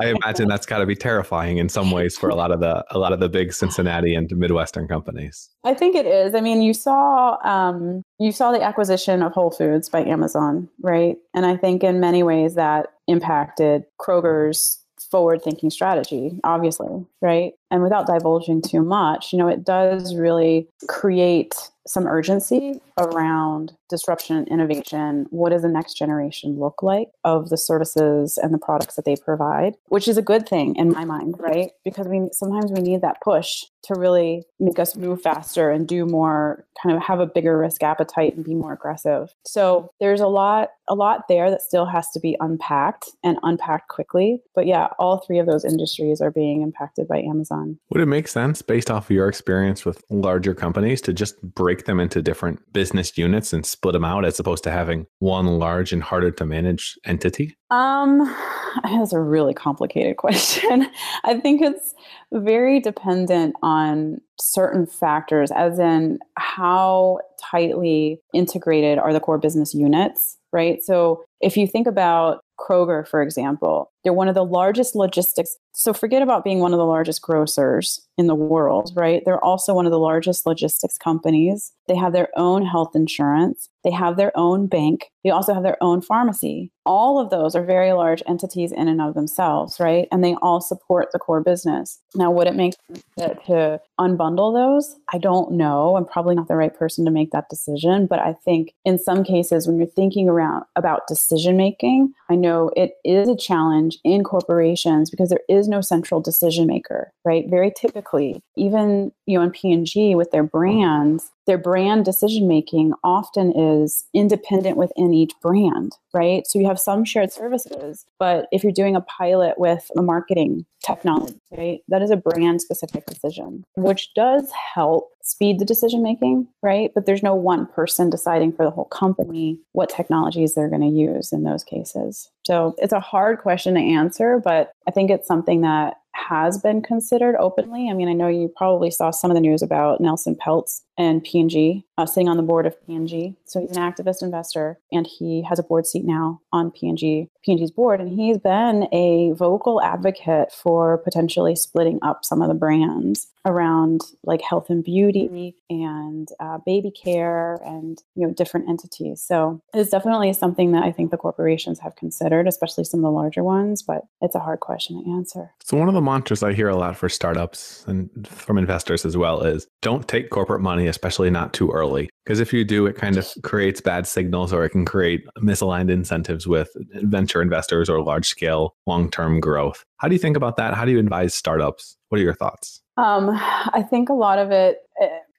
I 0.00 0.14
imagine 0.22 0.48
that's 0.48 0.64
got 0.64 0.78
to 0.78 0.86
be 0.86 0.96
terrifying 0.96 1.58
in 1.58 1.68
some 1.68 1.90
ways 1.90 2.16
for 2.16 2.30
a 2.30 2.34
lot 2.34 2.50
of 2.50 2.60
the 2.60 2.84
a 2.90 2.98
lot 2.98 3.12
of 3.12 3.20
the 3.20 3.28
big 3.28 3.52
Cincinnati 3.52 4.14
and 4.14 4.30
Midwestern 4.34 4.88
companies. 4.88 5.50
I 5.64 5.74
think 5.74 5.94
it 5.94 6.06
is. 6.06 6.34
I 6.34 6.40
mean, 6.40 6.62
you 6.62 6.72
saw 6.72 7.36
um, 7.44 8.02
you 8.18 8.32
saw 8.32 8.50
the 8.50 8.62
acquisition 8.62 9.22
of 9.22 9.32
Whole 9.32 9.50
Foods 9.50 9.88
by 9.88 10.04
Amazon, 10.04 10.68
right? 10.80 11.16
And 11.34 11.44
I 11.44 11.56
think 11.56 11.84
in 11.84 12.00
many 12.00 12.22
ways 12.22 12.54
that 12.54 12.88
impacted 13.06 13.84
Kroger's 14.00 14.82
forward 15.10 15.42
thinking 15.42 15.70
strategy, 15.70 16.38
obviously, 16.44 17.06
right? 17.20 17.52
And 17.70 17.82
without 17.82 18.06
divulging 18.06 18.62
too 18.62 18.82
much, 18.82 19.32
you 19.32 19.38
know, 19.38 19.48
it 19.48 19.64
does 19.64 20.14
really 20.14 20.68
create 20.88 21.54
some 21.88 22.06
urgency 22.06 22.80
around 22.98 23.72
disruption 23.88 24.36
and 24.36 24.48
innovation. 24.48 25.26
What 25.30 25.50
does 25.50 25.62
the 25.62 25.68
next 25.68 25.94
generation 25.94 26.58
look 26.58 26.82
like 26.82 27.08
of 27.24 27.48
the 27.48 27.56
services 27.56 28.38
and 28.38 28.52
the 28.52 28.58
products 28.58 28.96
that 28.96 29.04
they 29.04 29.16
provide? 29.16 29.74
Which 29.86 30.08
is 30.08 30.16
a 30.16 30.22
good 30.22 30.48
thing 30.48 30.76
in 30.76 30.92
my 30.92 31.04
mind, 31.04 31.36
right? 31.38 31.70
Because 31.84 32.06
we 32.06 32.28
sometimes 32.32 32.70
we 32.70 32.80
need 32.80 33.02
that 33.02 33.20
push 33.22 33.64
to 33.84 33.94
really 33.94 34.44
make 34.60 34.78
us 34.78 34.96
move 34.96 35.22
faster 35.22 35.70
and 35.70 35.86
do 35.86 36.04
more, 36.04 36.66
kind 36.82 36.96
of 36.96 37.02
have 37.02 37.20
a 37.20 37.26
bigger 37.26 37.56
risk 37.56 37.82
appetite 37.82 38.34
and 38.34 38.44
be 38.44 38.54
more 38.54 38.72
aggressive. 38.72 39.32
So 39.46 39.90
there's 40.00 40.20
a 40.20 40.26
lot, 40.26 40.70
a 40.88 40.94
lot 40.94 41.28
there 41.28 41.50
that 41.50 41.62
still 41.62 41.86
has 41.86 42.10
to 42.10 42.20
be 42.20 42.36
unpacked 42.40 43.08
and 43.22 43.38
unpacked 43.42 43.88
quickly. 43.88 44.42
But 44.54 44.66
yeah, 44.66 44.88
all 44.98 45.18
three 45.18 45.38
of 45.38 45.46
those 45.46 45.64
industries 45.64 46.20
are 46.20 46.30
being 46.30 46.62
impacted 46.62 47.08
by 47.08 47.20
Amazon. 47.20 47.78
Would 47.90 48.02
it 48.02 48.06
make 48.06 48.28
sense 48.28 48.62
based 48.62 48.90
off 48.90 49.06
of 49.06 49.10
your 49.14 49.28
experience 49.28 49.84
with 49.84 50.04
larger 50.10 50.54
companies 50.54 51.00
to 51.02 51.12
just 51.12 51.40
break 51.42 51.86
them 51.86 52.00
into 52.00 52.20
different 52.20 52.72
business 52.72 53.16
units 53.16 53.52
and 53.52 53.64
split 53.78 53.92
them 53.92 54.04
out 54.04 54.24
as 54.24 54.40
opposed 54.40 54.64
to 54.64 54.72
having 54.72 55.06
one 55.20 55.46
large 55.46 55.92
and 55.92 56.02
harder 56.02 56.32
to 56.32 56.44
manage 56.44 56.98
entity? 57.04 57.56
Um, 57.70 58.18
that's 58.82 59.12
a 59.12 59.20
really 59.20 59.54
complicated 59.54 60.16
question. 60.24 60.88
I 61.24 61.38
think 61.38 61.62
it's 61.62 61.94
very 62.32 62.80
dependent 62.80 63.54
on 63.62 64.20
certain 64.40 64.86
factors, 64.86 65.52
as 65.52 65.78
in 65.78 66.18
how 66.36 67.20
tightly 67.40 68.20
integrated 68.34 68.98
are 68.98 69.12
the 69.12 69.20
core 69.20 69.38
business 69.38 69.74
units, 69.74 70.36
right? 70.52 70.82
So 70.82 71.24
if 71.40 71.56
you 71.56 71.68
think 71.68 71.86
about 71.86 72.40
Kroger, 72.58 73.06
for 73.06 73.22
example, 73.22 73.92
They're 74.08 74.14
one 74.14 74.28
of 74.28 74.34
the 74.34 74.42
largest 74.42 74.94
logistics. 74.96 75.54
So 75.74 75.92
forget 75.92 76.22
about 76.22 76.42
being 76.42 76.60
one 76.60 76.72
of 76.72 76.78
the 76.78 76.86
largest 76.86 77.20
grocers 77.20 78.00
in 78.16 78.26
the 78.26 78.34
world, 78.34 78.90
right? 78.96 79.22
They're 79.22 79.44
also 79.44 79.74
one 79.74 79.84
of 79.84 79.92
the 79.92 79.98
largest 79.98 80.46
logistics 80.46 80.96
companies. 80.96 81.72
They 81.88 81.94
have 81.94 82.14
their 82.14 82.30
own 82.34 82.64
health 82.64 82.96
insurance. 82.96 83.68
They 83.84 83.92
have 83.92 84.16
their 84.16 84.32
own 84.36 84.66
bank. 84.66 85.06
They 85.22 85.30
also 85.30 85.54
have 85.54 85.62
their 85.62 85.76
own 85.80 86.00
pharmacy. 86.00 86.72
All 86.84 87.20
of 87.20 87.30
those 87.30 87.54
are 87.54 87.64
very 87.64 87.92
large 87.92 88.22
entities 88.26 88.72
in 88.72 88.88
and 88.88 89.00
of 89.00 89.14
themselves, 89.14 89.78
right? 89.78 90.08
And 90.10 90.24
they 90.24 90.34
all 90.42 90.60
support 90.60 91.10
the 91.12 91.18
core 91.18 91.42
business. 91.42 92.00
Now, 92.14 92.30
would 92.30 92.48
it 92.48 92.56
make 92.56 92.74
sense 93.18 93.38
to 93.46 93.80
unbundle 94.00 94.52
those? 94.52 94.96
I 95.12 95.18
don't 95.18 95.52
know. 95.52 95.96
I'm 95.96 96.06
probably 96.06 96.34
not 96.34 96.48
the 96.48 96.56
right 96.56 96.76
person 96.76 97.04
to 97.04 97.10
make 97.10 97.30
that 97.30 97.50
decision, 97.50 98.06
but 98.06 98.18
I 98.18 98.32
think 98.44 98.72
in 98.84 98.98
some 98.98 99.22
cases 99.22 99.66
when 99.66 99.76
you're 99.76 99.86
thinking 99.86 100.28
around 100.28 100.64
about 100.76 101.06
decision 101.06 101.56
making, 101.56 102.12
I 102.30 102.34
know 102.34 102.70
it 102.74 102.94
is 103.04 103.28
a 103.28 103.36
challenge 103.36 103.97
in 104.04 104.24
corporations 104.24 105.10
because 105.10 105.28
there 105.28 105.40
is 105.48 105.68
no 105.68 105.80
central 105.80 106.20
decision 106.20 106.66
maker, 106.66 107.12
right? 107.24 107.44
Very 107.48 107.72
typically, 107.76 108.42
even 108.56 109.12
you 109.26 109.38
know 109.38 109.44
in 109.44 109.50
P&G 109.50 110.14
with 110.14 110.30
their 110.30 110.42
brands, 110.42 111.30
their 111.46 111.58
brand 111.58 112.04
decision 112.04 112.46
making 112.46 112.92
often 113.02 113.52
is 113.58 114.06
independent 114.12 114.76
within 114.76 115.14
each 115.14 115.32
brand, 115.40 115.96
right? 116.12 116.46
So 116.46 116.58
you 116.58 116.66
have 116.66 116.78
some 116.78 117.04
shared 117.04 117.32
services, 117.32 118.04
but 118.18 118.48
if 118.52 118.62
you're 118.62 118.72
doing 118.72 118.94
a 118.94 119.00
pilot 119.00 119.58
with 119.58 119.90
a 119.96 120.02
marketing 120.02 120.66
technology, 120.84 121.40
right, 121.56 121.80
that 121.88 122.02
is 122.02 122.10
a 122.10 122.16
brand 122.16 122.60
specific 122.60 123.06
decision, 123.06 123.64
which 123.76 124.12
does 124.14 124.50
help 124.74 125.10
speed 125.22 125.58
the 125.58 125.64
decision 125.64 126.02
making, 126.02 126.48
right? 126.62 126.90
But 126.94 127.06
there's 127.06 127.22
no 127.22 127.34
one 127.34 127.66
person 127.66 128.10
deciding 128.10 128.52
for 128.52 128.64
the 128.64 128.70
whole 128.70 128.86
company 128.86 129.60
what 129.72 129.90
technologies 129.90 130.54
they're 130.54 130.70
going 130.70 130.82
to 130.82 130.88
use 130.88 131.32
in 131.32 131.44
those 131.44 131.64
cases. 131.64 132.30
So 132.48 132.74
it's 132.78 132.94
a 132.94 133.00
hard 133.00 133.40
question 133.40 133.74
to 133.74 133.80
answer, 133.80 134.40
but 134.42 134.72
I 134.86 134.90
think 134.90 135.10
it's 135.10 135.28
something 135.28 135.60
that 135.60 135.98
has 136.12 136.58
been 136.58 136.82
considered 136.82 137.36
openly. 137.38 137.88
I 137.90 137.94
mean, 137.94 138.08
I 138.08 138.12
know 138.12 138.28
you 138.28 138.52
probably 138.56 138.90
saw 138.90 139.10
some 139.10 139.30
of 139.30 139.34
the 139.34 139.40
news 139.40 139.62
about 139.62 140.00
Nelson 140.00 140.34
Peltz 140.36 140.82
and 140.98 141.22
P&G, 141.22 141.84
uh, 141.96 142.06
sitting 142.06 142.28
on 142.28 142.36
the 142.36 142.42
board 142.42 142.66
of 142.66 142.74
P&G. 142.86 143.34
So 143.44 143.60
he's 143.60 143.76
an 143.76 143.82
activist 143.82 144.20
investor, 144.20 144.78
and 144.90 145.06
he 145.06 145.42
has 145.48 145.58
a 145.58 145.62
board 145.62 145.86
seat 145.86 146.04
now 146.04 146.40
on 146.52 146.72
P&G, 146.72 147.30
P&G's 147.44 147.70
board, 147.70 148.00
and 148.00 148.10
he's 148.10 148.36
been 148.38 148.88
a 148.92 149.32
vocal 149.32 149.80
advocate 149.80 150.52
for 150.52 150.98
potentially 150.98 151.54
splitting 151.54 152.00
up 152.02 152.24
some 152.24 152.42
of 152.42 152.48
the 152.48 152.54
brands 152.54 153.28
around 153.48 154.02
like 154.24 154.42
health 154.42 154.68
and 154.68 154.84
beauty 154.84 155.54
and 155.70 156.28
uh, 156.40 156.58
baby 156.66 156.90
care 156.90 157.60
and 157.64 158.02
you 158.14 158.26
know 158.26 158.32
different 158.32 158.68
entities. 158.68 159.22
So 159.22 159.62
it's 159.72 159.90
definitely 159.90 160.32
something 160.32 160.72
that 160.72 160.84
I 160.84 160.92
think 160.92 161.10
the 161.10 161.16
corporations 161.16 161.78
have 161.80 161.96
considered, 161.96 162.46
especially 162.46 162.84
some 162.84 163.00
of 163.00 163.04
the 163.04 163.10
larger 163.10 163.42
ones. 163.42 163.82
But 163.82 164.02
it's 164.20 164.34
a 164.34 164.40
hard 164.40 164.60
question 164.60 165.02
to 165.02 165.10
answer. 165.10 165.52
So 165.62 165.76
one 165.76 165.88
of 165.88 165.94
the 165.94 165.97
mantras 166.00 166.42
I 166.42 166.52
hear 166.52 166.68
a 166.68 166.76
lot 166.76 166.96
for 166.96 167.08
startups 167.08 167.84
and 167.86 168.10
from 168.26 168.58
investors 168.58 169.04
as 169.04 169.16
well 169.16 169.42
is 169.42 169.66
don't 169.82 170.08
take 170.08 170.30
corporate 170.30 170.60
money 170.60 170.86
especially 170.86 171.30
not 171.30 171.52
too 171.52 171.70
early. 171.70 172.10
Because 172.24 172.40
if 172.40 172.52
you 172.52 172.64
do, 172.64 172.86
it 172.86 172.96
kind 172.96 173.16
of 173.16 173.28
creates 173.42 173.80
bad 173.80 174.06
signals 174.06 174.52
or 174.52 174.64
it 174.64 174.70
can 174.70 174.84
create 174.84 175.24
misaligned 175.38 175.90
incentives 175.90 176.46
with 176.46 176.70
venture 176.94 177.40
investors 177.40 177.88
or 177.88 178.02
large 178.02 178.26
scale 178.26 178.74
long 178.86 179.10
term 179.10 179.40
growth. 179.40 179.84
How 179.98 180.08
do 180.08 180.14
you 180.14 180.18
think 180.18 180.36
about 180.36 180.56
that? 180.56 180.74
How 180.74 180.84
do 180.84 180.92
you 180.92 180.98
advise 180.98 181.34
startups? 181.34 181.96
What 182.08 182.20
are 182.20 182.24
your 182.24 182.34
thoughts? 182.34 182.80
Um, 182.96 183.30
I 183.30 183.84
think 183.88 184.08
a 184.08 184.14
lot 184.14 184.38
of 184.38 184.50
it, 184.50 184.78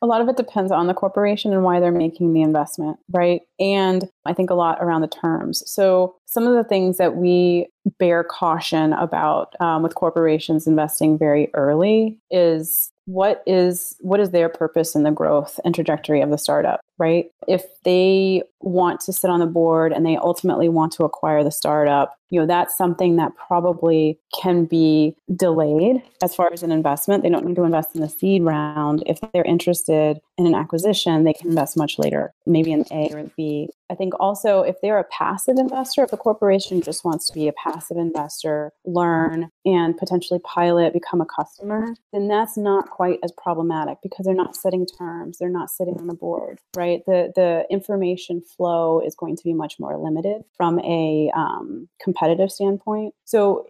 a 0.02 0.06
lot 0.06 0.22
of 0.22 0.30
it 0.30 0.38
depends 0.38 0.72
on 0.72 0.88
the 0.88 0.94
corporation 0.94 1.52
and 1.52 1.64
why 1.64 1.80
they're 1.80 1.92
making 1.92 2.34
the 2.34 2.42
investment, 2.42 2.98
right? 3.12 3.42
And 3.60 4.10
I 4.26 4.34
think 4.34 4.50
a 4.50 4.56
lot 4.56 4.78
around 4.80 5.02
the 5.02 5.08
terms. 5.08 5.62
So 5.66 6.16
some 6.30 6.46
of 6.46 6.54
the 6.54 6.64
things 6.64 6.98
that 6.98 7.16
we 7.16 7.68
bear 7.98 8.24
caution 8.24 8.94
about 8.94 9.60
um, 9.60 9.82
with 9.82 9.96
corporations 9.96 10.68
investing 10.68 11.18
very 11.18 11.50
early 11.56 12.20
is 12.30 12.92
what 13.06 13.42
is 13.48 13.96
what 14.02 14.20
is 14.20 14.30
their 14.30 14.48
purpose 14.48 14.96
in 14.96 15.02
the 15.02 15.10
growth 15.10 15.60
and 15.66 15.74
trajectory 15.74 16.22
of 16.22 16.30
the 16.30 16.38
startup 16.38 16.82
right? 17.00 17.32
If 17.48 17.64
they 17.84 18.44
want 18.60 19.00
to 19.02 19.14
sit 19.14 19.30
on 19.30 19.40
the 19.40 19.48
board 19.48 19.94
and 19.94 20.06
they 20.06 20.18
ultimately 20.18 20.68
want 20.68 20.92
to 20.94 21.06
acquire 21.06 21.44
the 21.44 21.52
startup 21.52 22.14
you 22.30 22.40
know 22.40 22.46
that's 22.46 22.78
something 22.78 23.16
that 23.16 23.36
probably 23.36 24.20
can 24.40 24.66
be 24.66 25.16
delayed 25.36 26.04
as 26.22 26.36
far 26.36 26.54
as 26.54 26.62
an 26.62 26.72
investment. 26.72 27.24
They 27.24 27.30
don't 27.30 27.46
need 27.46 27.56
to 27.56 27.64
invest 27.64 27.96
in 27.96 28.02
the 28.02 28.10
seed 28.10 28.44
round. 28.44 29.02
If 29.08 29.20
they're 29.34 29.44
interested 29.46 30.20
in 30.38 30.46
an 30.46 30.54
acquisition 30.54 31.24
they 31.24 31.34
can 31.34 31.50
invest 31.50 31.76
much 31.76 31.98
later 31.98 32.32
maybe 32.46 32.72
in 32.72 32.86
a 32.92 33.10
or 33.14 33.24
b 33.36 33.70
I 33.90 33.96
think 33.96 34.14
also 34.20 34.62
if 34.62 34.76
they're 34.82 35.00
a 35.00 35.04
passive 35.06 35.58
investor, 35.58 36.04
if 36.04 36.12
the 36.12 36.18
corporation 36.18 36.82
just 36.82 37.04
wants 37.04 37.28
to 37.28 37.34
be 37.34 37.48
a 37.48 37.54
passive 37.54 37.98
investor, 37.98 38.72
learn 38.86 39.50
and 39.66 39.98
potentially 39.98 40.40
pilot, 40.44 40.94
become 40.94 41.22
a 41.22 41.26
customer, 41.26 41.96
then 42.14 42.28
that's 42.28 42.58
not 42.58 42.90
quite 42.90 43.20
as 43.24 43.32
problematic 43.32 43.98
because 44.04 44.26
they're 44.26 44.36
not 44.36 44.56
setting 44.56 44.86
terms, 44.86 45.38
they're 45.38 45.50
not 45.50 45.70
sitting 45.70 45.98
on 46.00 46.08
the 46.08 46.14
board, 46.14 46.60
right? 46.76 47.02
The 47.06 47.32
the 47.36 47.66
information 47.70 48.42
flow 48.42 49.00
is 49.00 49.16
going 49.16 49.36
to 49.38 49.44
be 49.44 49.54
much 49.54 49.80
more 49.80 49.98
limited 49.98 50.44
from 50.56 50.80
a 50.80 51.32
um, 51.36 51.88
competitive 52.02 52.52
standpoint. 52.52 53.14
So 53.26 53.66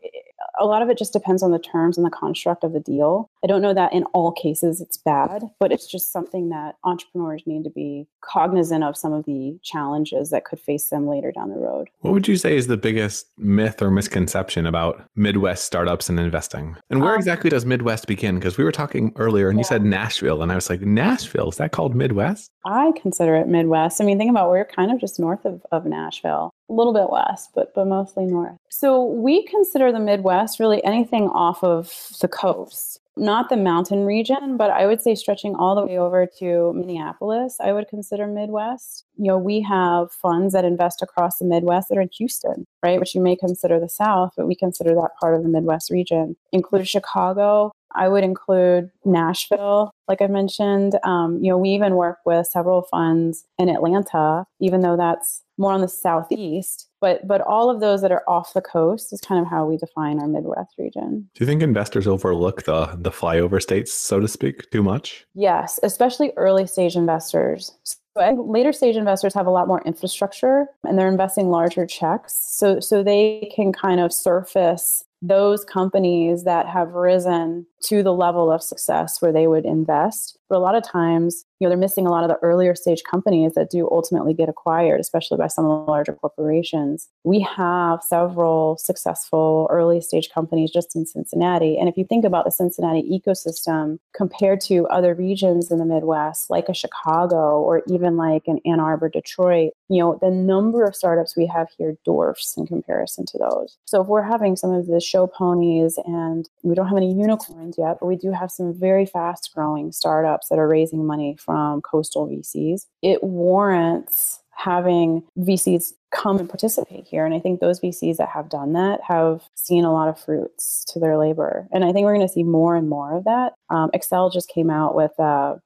a 0.60 0.66
lot 0.66 0.82
of 0.82 0.90
it 0.90 0.98
just 0.98 1.14
depends 1.14 1.42
on 1.42 1.52
the 1.52 1.60
terms 1.60 1.98
and 1.98 2.06
the 2.06 2.12
construct 2.12 2.64
of 2.64 2.74
the 2.74 2.80
deal. 2.80 3.30
I 3.44 3.48
don't 3.48 3.62
know 3.62 3.74
that 3.74 3.94
in 3.94 4.04
all 4.14 4.32
cases 4.32 4.82
it's 4.82 4.98
bad, 4.98 5.44
but 5.60 5.72
it's 5.72 5.88
just 5.88 6.12
something 6.12 6.50
that 6.50 6.76
entrepreneurs 6.84 7.44
need 7.46 7.64
to 7.64 7.70
be 7.70 8.08
cognizant 8.22 8.84
of 8.84 8.98
some 8.98 9.14
of 9.14 9.26
the 9.26 9.58
challenges 9.64 10.30
that 10.30 10.46
could 10.46 10.60
face 10.60 10.90
them 10.90 11.08
later 11.08 11.32
down 11.32 11.50
the 11.50 11.58
road. 11.58 11.90
What 12.00 12.14
would 12.14 12.28
you 12.28 12.36
say 12.36 12.56
is 12.56 12.68
the 12.68 12.78
biggest 12.78 13.28
myth 13.38 13.82
or 13.82 13.92
misconception 13.92 14.66
about 14.66 15.04
Midwest 15.16 15.66
startups 15.66 16.10
and 16.10 16.20
investing? 16.20 16.76
And 16.90 17.02
where 17.02 17.14
um, 17.14 17.20
exactly 17.20 17.50
does 17.50 17.66
Midwest 17.66 18.08
begin? 18.08 18.36
Because 18.36 18.58
we 18.58 18.64
were 18.64 18.72
talking 18.72 19.14
earlier 19.16 19.50
and 19.50 19.58
yeah. 19.58 19.62
you 19.62 19.66
said 19.66 19.86
Nashville, 19.86 20.42
and 20.42 20.52
I 20.52 20.56
was 20.56 20.70
like, 20.70 20.82
Nashville, 20.82 21.50
is 21.50 21.58
that 21.58 21.72
called 21.72 21.96
Midwest? 21.96 22.52
I 22.66 22.92
consider 23.02 23.36
it 23.36 23.48
Midwest. 23.48 24.02
I 24.02 24.06
mean, 24.06 24.18
think 24.18 24.30
about 24.30 24.50
we're 24.50 24.66
kind 24.66 24.92
of 24.92 25.00
just 25.00 25.20
north 25.20 25.46
of, 25.46 25.62
of 25.72 25.86
Nashville 25.86 26.52
a 26.70 26.74
little 26.74 26.94
bit 26.94 27.10
west, 27.10 27.50
but 27.56 27.74
but 27.74 27.86
mostly 27.86 28.26
north. 28.26 28.58
So 28.70 29.04
we 29.04 29.46
consider 29.46 29.92
the 29.92 30.00
Midwest 30.00 30.60
really 30.60 30.84
anything 30.84 31.30
off 31.30 31.64
of 31.64 31.92
the 32.22 32.28
coast, 32.28 33.00
not 33.18 33.50
the 33.50 33.58
mountain 33.58 34.06
region, 34.06 34.58
but 34.58 34.72
I 34.72 34.86
would 34.86 35.02
say 35.02 35.16
stretching 35.16 35.56
all 35.56 35.76
the 35.76 35.86
way 35.86 35.98
over 35.98 36.28
to 36.40 36.74
Minneapolis. 36.74 37.58
I 37.60 37.74
would 37.74 37.88
consider 37.88 38.28
Midwest. 38.28 39.06
You 39.18 39.26
know, 39.26 39.38
we 39.38 39.62
have 39.62 40.12
funds 40.12 40.54
that 40.54 40.66
invest 40.66 41.02
across 41.02 41.40
the 41.40 41.46
Midwest 41.46 41.90
that 41.90 41.98
are 41.98 42.02
in 42.02 42.10
Houston, 42.18 42.66
right, 42.84 43.00
which 43.00 43.16
you 43.16 43.22
may 43.22 43.36
consider 43.36 43.80
the 43.80 43.90
South, 43.90 44.34
but 44.38 44.48
we 44.48 44.56
consider 44.56 44.94
that 44.96 45.12
part 45.20 45.36
of 45.36 45.44
the 45.44 45.50
Midwest 45.50 45.90
region. 45.90 46.36
Include 46.52 46.88
Chicago, 46.88 47.72
I 47.96 48.08
would 48.08 48.24
include 48.24 48.92
Nashville, 49.06 49.92
like 50.08 50.22
I 50.22 50.28
mentioned. 50.28 50.98
Um, 51.04 51.40
you 51.42 51.50
know, 51.50 51.58
we 51.58 51.70
even 51.70 51.96
work 51.96 52.20
with 52.26 52.48
several 52.48 52.84
funds 52.84 53.46
in 53.58 53.70
Atlanta, 53.70 54.46
even 54.60 54.82
though 54.82 54.98
that's 54.98 55.44
more 55.58 55.74
on 55.74 55.82
the 55.82 55.88
southeast. 55.88 56.88
But 57.02 57.28
but 57.28 57.42
all 57.42 57.70
of 57.70 57.80
those 57.80 58.02
that 58.02 58.12
are 58.12 58.24
off 58.28 58.54
the 58.54 58.62
coast 58.62 59.14
is 59.14 59.22
kind 59.22 59.42
of 59.42 59.48
how 59.48 59.66
we 59.66 59.78
define 59.78 60.20
our 60.20 60.28
Midwest 60.28 60.74
region. 60.78 61.30
Do 61.36 61.44
you 61.44 61.46
think 61.46 61.62
investors 61.62 62.08
overlook 62.08 62.64
the 62.64 62.98
the 62.98 63.12
flyover 63.12 63.62
states, 63.62 63.94
so 63.94 64.20
to 64.20 64.28
speak, 64.28 64.70
too 64.72 64.84
much? 64.84 65.26
Yes, 65.34 65.80
especially 65.84 66.32
early 66.38 66.66
stage 66.68 66.96
investors. 66.96 67.74
So 67.84 67.98
later 68.18 68.74
stage 68.74 68.96
investors 68.98 69.34
have 69.34 69.46
a 69.46 69.52
lot 69.52 69.68
more 69.68 69.82
infrastructure 69.86 70.68
and 70.84 70.98
they're 70.98 71.08
investing 71.08 71.50
larger 71.50 71.86
checks. 71.86 72.38
So 72.50 72.80
so 72.80 73.04
they 73.04 73.52
can 73.56 73.72
kind 73.72 74.00
of 74.00 74.12
surface 74.12 75.04
those 75.22 75.66
companies 75.66 76.44
that 76.46 76.68
have 76.68 76.94
risen 76.94 77.68
to 77.84 78.02
the 78.02 78.14
level 78.14 78.52
of 78.52 78.64
success 78.64 79.22
where 79.22 79.34
they 79.34 79.48
would 79.48 79.66
invest. 79.66 80.39
But 80.50 80.58
a 80.58 80.60
lot 80.60 80.76
of 80.76 80.84
times, 80.84 81.46
you 81.60 81.66
know, 81.66 81.70
they're 81.70 81.78
missing 81.78 82.08
a 82.08 82.10
lot 82.10 82.24
of 82.24 82.30
the 82.30 82.40
earlier 82.42 82.74
stage 82.74 83.04
companies 83.10 83.54
that 83.54 83.70
do 83.70 83.88
ultimately 83.92 84.34
get 84.34 84.50
acquired, 84.50 85.00
especially 85.00 85.38
by 85.38 85.48
some 85.48 85.66
of 85.66 85.86
the 85.86 85.92
larger 85.92 86.14
corporations. 86.14 87.08
We 87.24 87.42
have 87.42 88.02
several 88.02 88.78
successful 88.78 89.68
early 89.70 90.02
stage 90.02 90.30
companies 90.34 90.72
just 90.72 90.96
in 90.96 91.06
Cincinnati. 91.06 91.78
And 91.78 91.90
if 91.90 91.98
you 91.98 92.06
think 92.06 92.26
about 92.26 92.46
the 92.46 92.52
Cincinnati 92.52 93.02
ecosystem 93.02 94.00
compared 94.16 94.62
to 94.62 94.88
other 94.88 95.14
regions 95.14 95.72
in 95.72 95.78
the 95.78 95.86
Midwest, 95.86 96.50
like 96.50 96.70
a 96.70 96.74
Chicago 96.74 97.60
or 97.60 97.84
even 97.88 98.18
like 98.18 98.44
an 98.48 98.60
Ann 98.66 98.80
Arbor, 98.80 99.10
Detroit, 99.10 99.72
you 99.90 100.02
know, 100.02 100.18
the 100.22 100.32
number 100.32 100.86
of 100.86 100.96
startups 100.96 101.36
we 101.36 101.46
have 101.48 101.68
here 101.78 101.96
dwarfs 102.06 102.56
in 102.58 102.66
comparison 102.66 103.26
to 103.28 103.38
those. 103.38 103.78
So 103.86 104.02
if 104.02 104.08
we're 104.08 104.22
having 104.22 104.56
some 104.56 104.72
of 104.72 104.88
the 104.88 105.00
show 105.00 105.28
ponies 105.28 106.00
and 106.06 106.48
we 106.64 106.76
don't 106.76 106.88
have 106.88 106.98
any 106.98 107.14
unicorns, 107.14 107.76
yet, 107.78 107.98
but 108.00 108.08
we 108.08 108.16
do 108.16 108.32
have 108.32 108.52
some 108.52 108.74
very 108.74 109.06
fast 109.06 109.52
growing 109.54 109.92
startups 109.92 110.39
that 110.48 110.60
are 110.60 110.68
raising 110.68 111.06
money 111.06 111.36
from 111.38 111.82
coastal 111.82 112.28
VCs. 112.28 112.86
It 113.02 113.24
warrants 113.24 114.40
having 114.60 115.24
VCs 115.38 115.94
come 116.12 116.38
and 116.38 116.50
participate 116.50 117.06
here. 117.08 117.26
And 117.26 117.34
I 117.34 117.40
think 117.40 117.60
those 117.60 117.80
VCs 117.80 118.18
that 118.18 118.30
have 118.30 118.50
done 118.50 118.74
that 118.74 119.00
have 119.08 119.44
seen 119.56 119.86
a 119.86 119.94
lot 119.94 120.10
of 120.10 120.20
fruits 120.20 120.84
to 120.90 121.00
their 121.00 121.18
labor. 121.18 121.68
And 121.72 121.86
I 121.86 121.94
think 121.94 122.06
we're 122.06 122.16
going 122.16 122.28
to 122.28 122.34
see 122.34 122.44
more 122.44 122.76
and 122.76 122.90
more 122.90 123.16
of 123.16 123.24
that. 123.26 123.54
Um, 123.70 123.90
Accel 123.96 124.32
just 124.32 124.50
came 124.50 124.70
out 124.70 124.96
with 124.96 125.12
an 125.18 125.60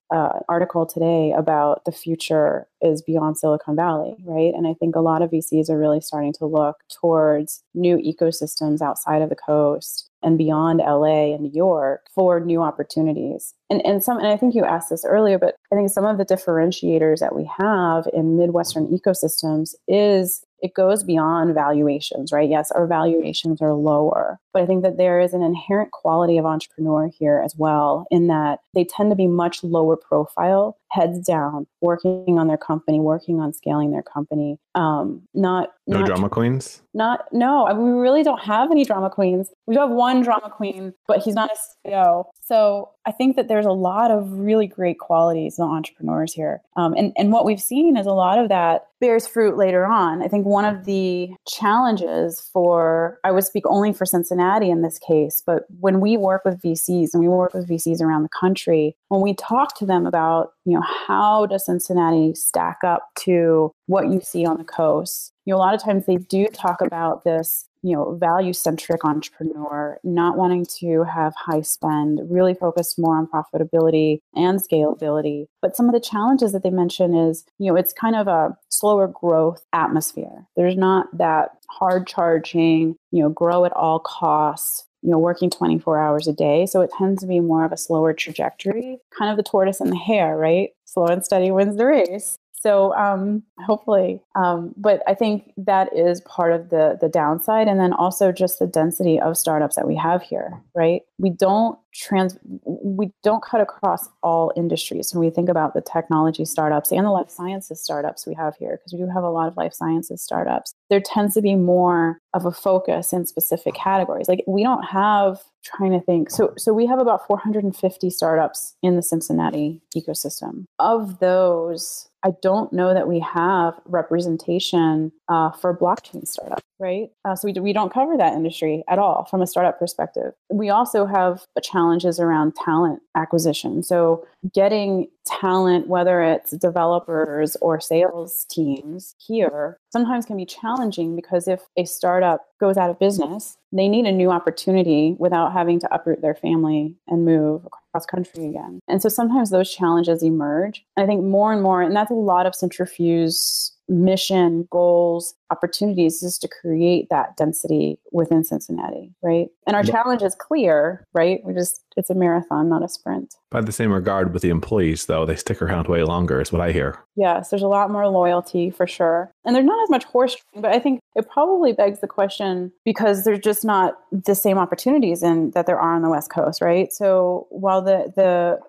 article 0.48 0.86
today 0.86 1.34
about 1.36 1.86
the 1.86 1.92
future 1.92 2.68
is 2.82 3.02
beyond 3.02 3.38
Silicon 3.38 3.76
Valley, 3.76 4.16
right? 4.26 4.54
And 4.54 4.68
I 4.68 4.74
think 4.74 4.96
a 4.96 5.02
lot 5.02 5.22
of 5.22 5.32
VCs 5.32 5.70
are 5.70 5.80
really 5.80 6.02
starting 6.02 6.34
to 6.34 6.46
look 6.46 6.78
towards 6.90 7.64
new 7.74 7.98
ecosystems 7.98 8.82
outside 8.82 9.22
of 9.22 9.30
the 9.30 9.36
coast 9.36 10.10
and 10.22 10.38
beyond 10.38 10.80
LA 10.80 11.34
and 11.34 11.42
New 11.42 11.52
York 11.54 12.08
for 12.14 12.40
new 12.40 12.62
opportunities. 12.62 13.54
And 13.70 13.86
and 13.86 14.04
some 14.04 14.18
and 14.18 14.28
I 14.28 14.38
think 14.38 14.56
you 14.56 14.66
asked 14.66 14.90
this 14.90 15.06
earlier, 15.06 15.40
but 15.40 15.56
I 15.72 15.76
think 15.76 15.90
some 15.90 16.06
of 16.06 16.18
the 16.18 16.26
differentiators 16.26 17.20
that 17.20 17.36
we 17.36 17.50
have 17.58 18.08
in 18.14 18.38
Midwestern 18.38 18.88
ecosystems 18.88 19.74
is 19.88 20.46
it 20.64 20.74
goes 20.74 21.04
beyond 21.04 21.54
valuations, 21.54 22.32
right? 22.32 22.50
Yes, 22.50 22.72
our 22.72 22.88
valuations 22.88 23.62
are 23.62 23.74
lower, 23.74 24.40
but 24.54 24.64
I 24.64 24.66
think 24.66 24.82
that 24.84 24.98
there 24.98 25.20
is 25.20 25.34
an 25.34 25.44
inherent 25.44 25.92
quality 25.92 26.38
of 26.38 26.46
entrepreneur 26.46 27.10
here 27.10 27.42
as 27.44 27.54
well, 27.58 28.08
in 28.10 28.28
that 28.28 28.62
they 28.74 28.86
tend 28.86 29.12
to 29.12 29.16
be 29.16 29.28
much 29.28 29.62
lower 29.62 29.98
profile, 29.98 30.78
heads 30.90 31.20
down, 31.20 31.68
working 31.82 32.40
on 32.40 32.48
their 32.48 32.58
company, 32.58 33.02
working 33.02 33.42
on 33.42 33.52
scaling 33.52 33.92
their 33.92 34.02
company. 34.02 34.58
Um, 34.74 35.24
not 35.34 35.74
no 35.86 36.00
not, 36.00 36.08
drama 36.08 36.30
queens. 36.30 36.82
Not 36.94 37.26
no, 37.34 37.68
I 37.68 37.74
mean, 37.74 37.96
we 37.96 38.02
really 38.02 38.24
don't 38.24 38.42
have 38.42 38.72
any 38.72 38.86
drama 38.86 39.10
queens. 39.10 39.50
We 39.68 39.76
do 39.76 39.82
have 39.82 39.90
one 39.90 40.22
drama 40.22 40.50
queen, 40.50 40.94
but 41.10 41.20
he's 41.20 41.36
not 41.36 41.52
a 41.52 41.90
CEO. 41.90 42.24
So 42.40 42.92
I 43.06 43.12
think 43.12 43.36
that 43.36 43.48
there's 43.48 43.66
a 43.66 43.72
lot 43.72 44.12
of 44.12 44.32
really 44.32 44.68
great 44.68 45.00
qualities 45.00 45.60
in 45.60 45.66
entrepreneurs 45.66 46.34
here. 46.34 46.62
Um, 46.76 46.94
and, 46.94 47.12
and 47.18 47.32
what 47.32 47.46
we've 47.46 47.62
seen 47.62 47.98
is 47.98 48.06
a 48.06 48.14
lot 48.14 48.40
of 48.40 48.50
that 48.50 48.88
bears 49.02 49.28
fruit 49.28 49.58
later 49.58 49.86
on. 49.86 50.24
I 50.24 50.30
think 50.30 50.46
one 50.46 50.64
of 50.64 50.86
the 50.86 51.30
challenges 51.46 52.50
for, 52.54 53.20
I 53.26 53.32
would 53.32 53.44
speak 53.44 53.66
only 53.66 53.92
for 53.92 54.06
Cincinnati 54.06 54.70
in 54.70 54.82
this 54.82 54.98
case, 55.00 55.44
but 55.46 55.64
when 55.82 56.00
we 56.00 56.16
work 56.16 56.46
with 56.46 56.62
VCs 56.62 57.10
and 57.14 57.22
we 57.22 57.28
work 57.28 57.54
with 57.54 57.68
VCs 57.68 58.02
around 58.02 58.24
the 58.24 58.30
country, 58.30 58.96
when 59.10 59.22
we 59.22 59.34
talk 59.34 59.78
to 59.80 59.86
them 59.86 60.06
about, 60.06 60.54
you 60.64 60.74
know, 60.74 60.84
how 61.08 61.46
does 61.46 61.66
Cincinnati 61.66 62.34
stack 62.34 62.80
up 62.86 63.10
to 63.20 63.74
what 63.88 64.08
you 64.08 64.22
see 64.22 64.46
on 64.46 64.58
the 64.58 64.64
coast, 64.64 65.34
you 65.46 65.52
know, 65.52 65.58
a 65.58 65.60
lot 65.60 65.76
of 65.76 65.84
times 65.84 66.06
they 66.06 66.16
do 66.16 66.48
talk 66.48 66.82
about 66.82 67.26
this 67.26 67.66
you 67.84 67.96
know 67.96 68.16
value 68.16 68.54
centric 68.54 69.06
entrepreneur 69.06 70.00
not 70.04 70.38
wanting 70.38 70.66
to 70.80 71.04
have 71.04 71.34
high 71.36 71.62
spend 71.62 72.22
really 72.30 72.54
focused 72.54 72.98
more 72.98 73.18
on 73.18 73.28
profitability 73.28 74.20
and 74.36 74.60
scalability. 74.60 75.46
But 75.62 75.76
some 75.76 75.88
of 75.88 75.94
the 75.94 76.00
challenges 76.00 76.54
that 76.54 76.64
they 76.64 76.70
mention 76.70 77.14
is 77.14 77.44
you 77.60 77.72
know 77.72 77.78
it's 77.78 77.94
kind 77.94 78.16
of 78.16 78.28
a 78.28 78.58
slower 78.70 79.08
growth 79.08 79.64
atmosphere. 79.74 80.48
There's 80.56 80.78
not 80.78 81.16
that 81.18 81.52
hard 81.70 82.08
charging 82.08 82.96
you 83.12 83.22
know 83.22 83.30
grow 83.30 83.66
at 83.66 83.74
all 83.74 84.00
costs 84.00 84.86
you 85.02 85.12
know 85.12 85.20
working 85.20 85.50
24 85.50 86.00
hours 86.00 86.28
a 86.28 86.34
day. 86.34 86.66
So 86.66 86.82
it 86.82 86.92
tends 86.98 87.22
to 87.22 87.28
be 87.28 87.42
more 87.42 87.66
of 87.66 87.72
a 87.72 87.78
slower 87.78 88.14
trajectory 88.14 88.98
kind 89.18 89.30
of 89.30 89.38
the 89.38 89.44
tortoise 89.50 89.82
and 89.82 89.92
the 89.92 89.98
hare 89.98 90.38
right? 90.38 90.70
Slow 90.86 91.08
and 91.08 91.26
steady 91.26 91.52
wins 91.52 91.76
the 91.76 91.86
race 91.86 92.38
so 92.64 92.96
um, 92.96 93.44
hopefully, 93.66 94.22
um, 94.36 94.74
but 94.78 95.04
I 95.06 95.16
think 95.16 95.52
that 95.58 95.94
is 95.94 96.22
part 96.22 96.54
of 96.54 96.70
the 96.70 96.98
the 97.00 97.10
downside, 97.10 97.68
and 97.68 97.78
then 97.78 97.92
also 97.92 98.32
just 98.32 98.60
the 98.60 98.68
density 98.68 99.20
of 99.20 99.36
startups 99.38 99.76
that 99.76 99.86
we 99.86 99.98
have 99.98 100.22
here. 100.22 100.64
Right, 100.74 101.02
we 101.18 101.30
don't 101.30 101.78
trans 101.94 102.38
we 102.64 103.12
don't 103.22 103.44
cut 103.44 103.60
across 103.60 104.08
all 104.24 104.54
industries. 104.56 105.14
When 105.14 105.20
we 105.20 105.30
think 105.30 105.50
about 105.50 105.74
the 105.74 105.82
technology 105.82 106.46
startups 106.46 106.94
and 106.94 107.06
the 107.06 107.12
life 107.12 107.30
sciences 107.30 107.82
startups 107.82 108.26
we 108.26 108.34
have 108.36 108.56
here 108.56 108.78
because 108.78 108.94
we 108.94 109.00
do 109.00 109.12
have 109.14 109.24
a 109.24 109.30
lot 109.30 109.50
of 109.50 109.58
life 109.58 109.74
sciences 109.74 110.22
startups 110.22 110.74
there 110.90 111.02
tends 111.02 111.34
to 111.34 111.42
be 111.42 111.56
more 111.56 112.20
of 112.36 112.46
a 112.46 112.52
focus 112.52 113.14
in 113.14 113.26
specific 113.26 113.74
categories. 113.74 114.28
Like 114.28 114.44
we 114.48 114.64
don't 114.64 114.84
have 114.84 115.42
trying 115.66 115.92
to 115.92 116.00
think 116.00 116.30
so 116.30 116.54
so 116.58 116.72
we 116.72 116.86
have 116.86 117.00
about 117.00 117.26
450 117.26 118.10
startups 118.10 118.76
in 118.84 118.96
the 118.96 119.02
cincinnati 119.02 119.82
ecosystem. 119.98 120.66
Of 120.80 121.20
those 121.20 122.10
I 122.24 122.32
don't 122.42 122.72
know 122.72 122.94
that 122.94 123.08
we 123.08 123.20
have 123.20 123.80
representation 123.86 125.12
uh, 125.28 125.52
for 125.52 125.78
blockchain 125.78 126.26
startups, 126.28 126.64
right? 126.84 127.10
Uh, 127.24 127.36
so 127.36 127.48
we, 127.48 127.54
we 127.60 127.74
don't 127.74 127.94
cover 127.94 128.18
that 128.18 128.34
industry 128.34 128.84
at 128.90 129.00
all 129.00 129.26
from 129.26 129.42
a 129.42 129.48
startup 129.48 129.80
perspective. 129.80 130.34
We 130.52 130.70
also 130.70 131.06
have 131.06 131.46
challenges 131.62 132.20
around 132.20 132.56
talent 132.56 133.02
acquisition. 133.16 133.84
So 133.84 134.28
getting 134.54 135.08
talent, 135.26 135.88
whether 135.88 136.22
it's 136.22 136.52
developers 136.52 137.56
or 137.62 137.80
sales 137.80 138.46
teams 138.52 139.16
here, 139.18 139.78
sometimes 139.94 140.26
can 140.26 140.36
be 140.36 140.46
challenging 140.46 141.16
because 141.16 141.48
if 141.48 141.62
a 141.78 141.86
startup 141.86 142.42
goes 142.60 142.76
out 142.76 142.90
of 142.90 143.00
business, 143.00 143.58
they 143.72 143.88
need 143.88 144.06
a 144.06 144.12
new 144.12 144.30
opportunity 144.30 145.16
without 145.20 145.54
having 145.54 145.80
to 145.80 145.96
uproot 145.96 146.22
their 146.22 146.36
family 146.36 146.96
and 147.08 147.26
move 147.26 147.66
across 147.66 148.06
country 148.06 148.48
again. 148.48 148.80
And 148.90 149.02
so 149.02 149.08
sometimes 149.08 149.50
those 149.50 149.74
challenges 149.74 150.22
emerge. 150.22 150.84
I 150.98 151.06
think 151.06 151.24
more 151.24 151.54
and 151.54 151.64
more, 151.64 151.82
and 151.82 151.96
that's 151.96 152.12
a 152.12 152.16
lot 152.16 152.46
of 152.46 152.54
cintrifuse 152.54 153.72
mission, 153.88 154.68
goals, 154.72 155.36
opportunities 155.52 156.24
is 156.24 156.40
to 156.40 156.48
create 156.48 157.08
that 157.10 157.38
density 157.38 158.00
within 158.12 158.44
Cincinnati, 158.44 159.12
right? 159.22 159.48
And 159.68 159.76
our 159.76 159.84
challenge 159.84 160.24
is 160.24 160.36
clear, 160.36 161.06
right? 161.14 161.42
We 161.44 161.54
just 161.54 161.82
it's 161.96 162.10
a 162.10 162.16
marathon, 162.16 162.70
not 162.70 162.84
a 162.84 162.90
sprint. 162.90 163.36
By 163.52 163.62
the 163.62 163.72
same 163.72 163.92
regard 163.92 164.34
with 164.34 164.42
the 164.42 164.50
employees 164.50 165.06
though, 165.06 165.26
they 165.26 165.36
stick 165.36 165.62
around 165.62 165.88
way 165.88 166.04
longer 166.04 166.42
is 166.42 166.52
what 166.52 166.62
I 166.62 166.72
hear. 166.72 166.98
Yes, 167.16 167.50
there's 167.50 167.62
a 167.62 167.68
lot 167.68 167.92
more 167.92 168.08
loyalty 168.08 168.72
for 168.72 168.88
sure. 168.88 169.32
And 169.46 169.56
there's 169.56 169.66
not 169.66 169.84
as 169.84 169.90
much 169.90 170.06
horse 170.06 170.36
but 170.56 170.72
I 170.72 170.80
think 170.80 171.00
it 171.16 171.30
probably 171.30 171.74
begs 171.74 172.00
the 172.00 172.08
question 172.08 172.72
because 172.86 173.24
there's 173.24 173.40
just 173.40 173.64
not 173.64 173.98
the 174.12 174.36
same 174.36 174.58
opportunities 174.58 175.22
in 175.24 175.52
that 175.52 175.66
there 175.66 175.80
are 175.80 175.96
on 175.96 176.02
the 176.02 176.10
West 176.10 176.32
Coast, 176.32 176.62
right? 176.62 176.92
So 176.92 177.48
while 177.50 177.82
the 177.82 178.12
the 178.16 178.60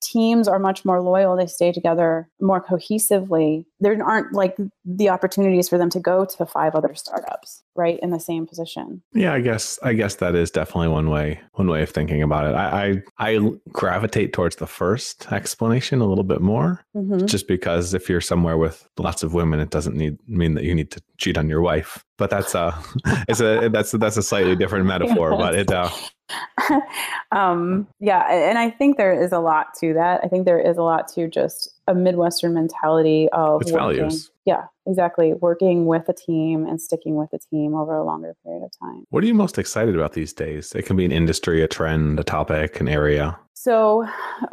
teams 0.00 0.48
are 0.48 0.58
much 0.58 0.84
more 0.84 1.02
loyal. 1.02 1.36
They 1.36 1.46
stay 1.46 1.72
together 1.72 2.28
more 2.40 2.62
cohesively. 2.62 3.64
There 3.80 4.02
aren't 4.04 4.32
like 4.32 4.56
the 4.84 5.08
opportunities 5.08 5.68
for 5.68 5.78
them 5.78 5.90
to 5.90 6.00
go 6.00 6.24
to 6.24 6.46
five 6.46 6.74
other 6.74 6.94
startups 6.94 7.62
right 7.76 7.98
in 8.02 8.10
the 8.10 8.20
same 8.20 8.46
position. 8.46 9.02
Yeah 9.14 9.32
i 9.32 9.40
guess 9.40 9.78
i 9.82 9.92
guess 9.92 10.16
that 10.16 10.34
is 10.34 10.50
definitely 10.50 10.88
one 10.88 11.08
way 11.08 11.40
one 11.52 11.68
way 11.68 11.82
of 11.82 11.90
thinking 11.90 12.22
about 12.22 12.46
it. 12.46 12.54
I 12.54 13.02
i, 13.18 13.30
I 13.34 13.50
gravitate 13.70 14.32
towards 14.32 14.56
the 14.56 14.66
first 14.66 15.30
explanation 15.32 16.00
a 16.00 16.06
little 16.06 16.24
bit 16.24 16.40
more 16.40 16.84
mm-hmm. 16.96 17.26
just 17.26 17.46
because 17.46 17.94
if 17.94 18.08
you're 18.08 18.20
somewhere 18.20 18.58
with 18.58 18.88
lots 18.98 19.22
of 19.22 19.34
women 19.34 19.60
it 19.60 19.70
doesn't 19.70 19.96
need 19.96 20.18
mean 20.26 20.54
that 20.54 20.64
you 20.64 20.74
need 20.74 20.90
to 20.90 21.00
cheat 21.20 21.38
on 21.38 21.48
your 21.48 21.60
wife. 21.60 22.04
But 22.18 22.30
that's 22.30 22.54
a 22.54 22.76
it's 23.28 23.40
a 23.40 23.68
that's 23.68 23.92
that's 23.92 24.16
a 24.16 24.22
slightly 24.22 24.56
different 24.56 24.86
metaphor 24.94 25.36
but 25.36 25.54
it 25.54 25.70
uh 25.70 25.88
um, 27.32 27.86
yeah, 27.98 28.30
and 28.30 28.58
I 28.58 28.70
think 28.70 28.96
there 28.96 29.12
is 29.12 29.32
a 29.32 29.38
lot 29.38 29.74
to 29.80 29.94
that. 29.94 30.20
I 30.22 30.28
think 30.28 30.44
there 30.44 30.60
is 30.60 30.76
a 30.76 30.82
lot 30.82 31.08
to 31.14 31.28
just 31.28 31.70
a 31.86 31.94
Midwestern 31.94 32.54
mentality 32.54 33.28
of 33.32 33.62
it's 33.62 33.72
working, 33.72 33.98
values. 33.98 34.30
Yeah, 34.44 34.64
exactly. 34.86 35.34
Working 35.34 35.86
with 35.86 36.08
a 36.08 36.12
team 36.12 36.66
and 36.66 36.80
sticking 36.80 37.16
with 37.16 37.32
a 37.32 37.38
team 37.38 37.74
over 37.74 37.96
a 37.96 38.04
longer 38.04 38.34
period 38.44 38.62
of 38.64 38.70
time. 38.80 39.04
What 39.10 39.24
are 39.24 39.26
you 39.26 39.34
most 39.34 39.58
excited 39.58 39.94
about 39.94 40.12
these 40.12 40.32
days? 40.32 40.72
It 40.74 40.86
can 40.86 40.96
be 40.96 41.04
an 41.04 41.12
industry, 41.12 41.62
a 41.62 41.68
trend, 41.68 42.20
a 42.20 42.24
topic, 42.24 42.80
an 42.80 42.88
area. 42.88 43.38
So, 43.54 44.08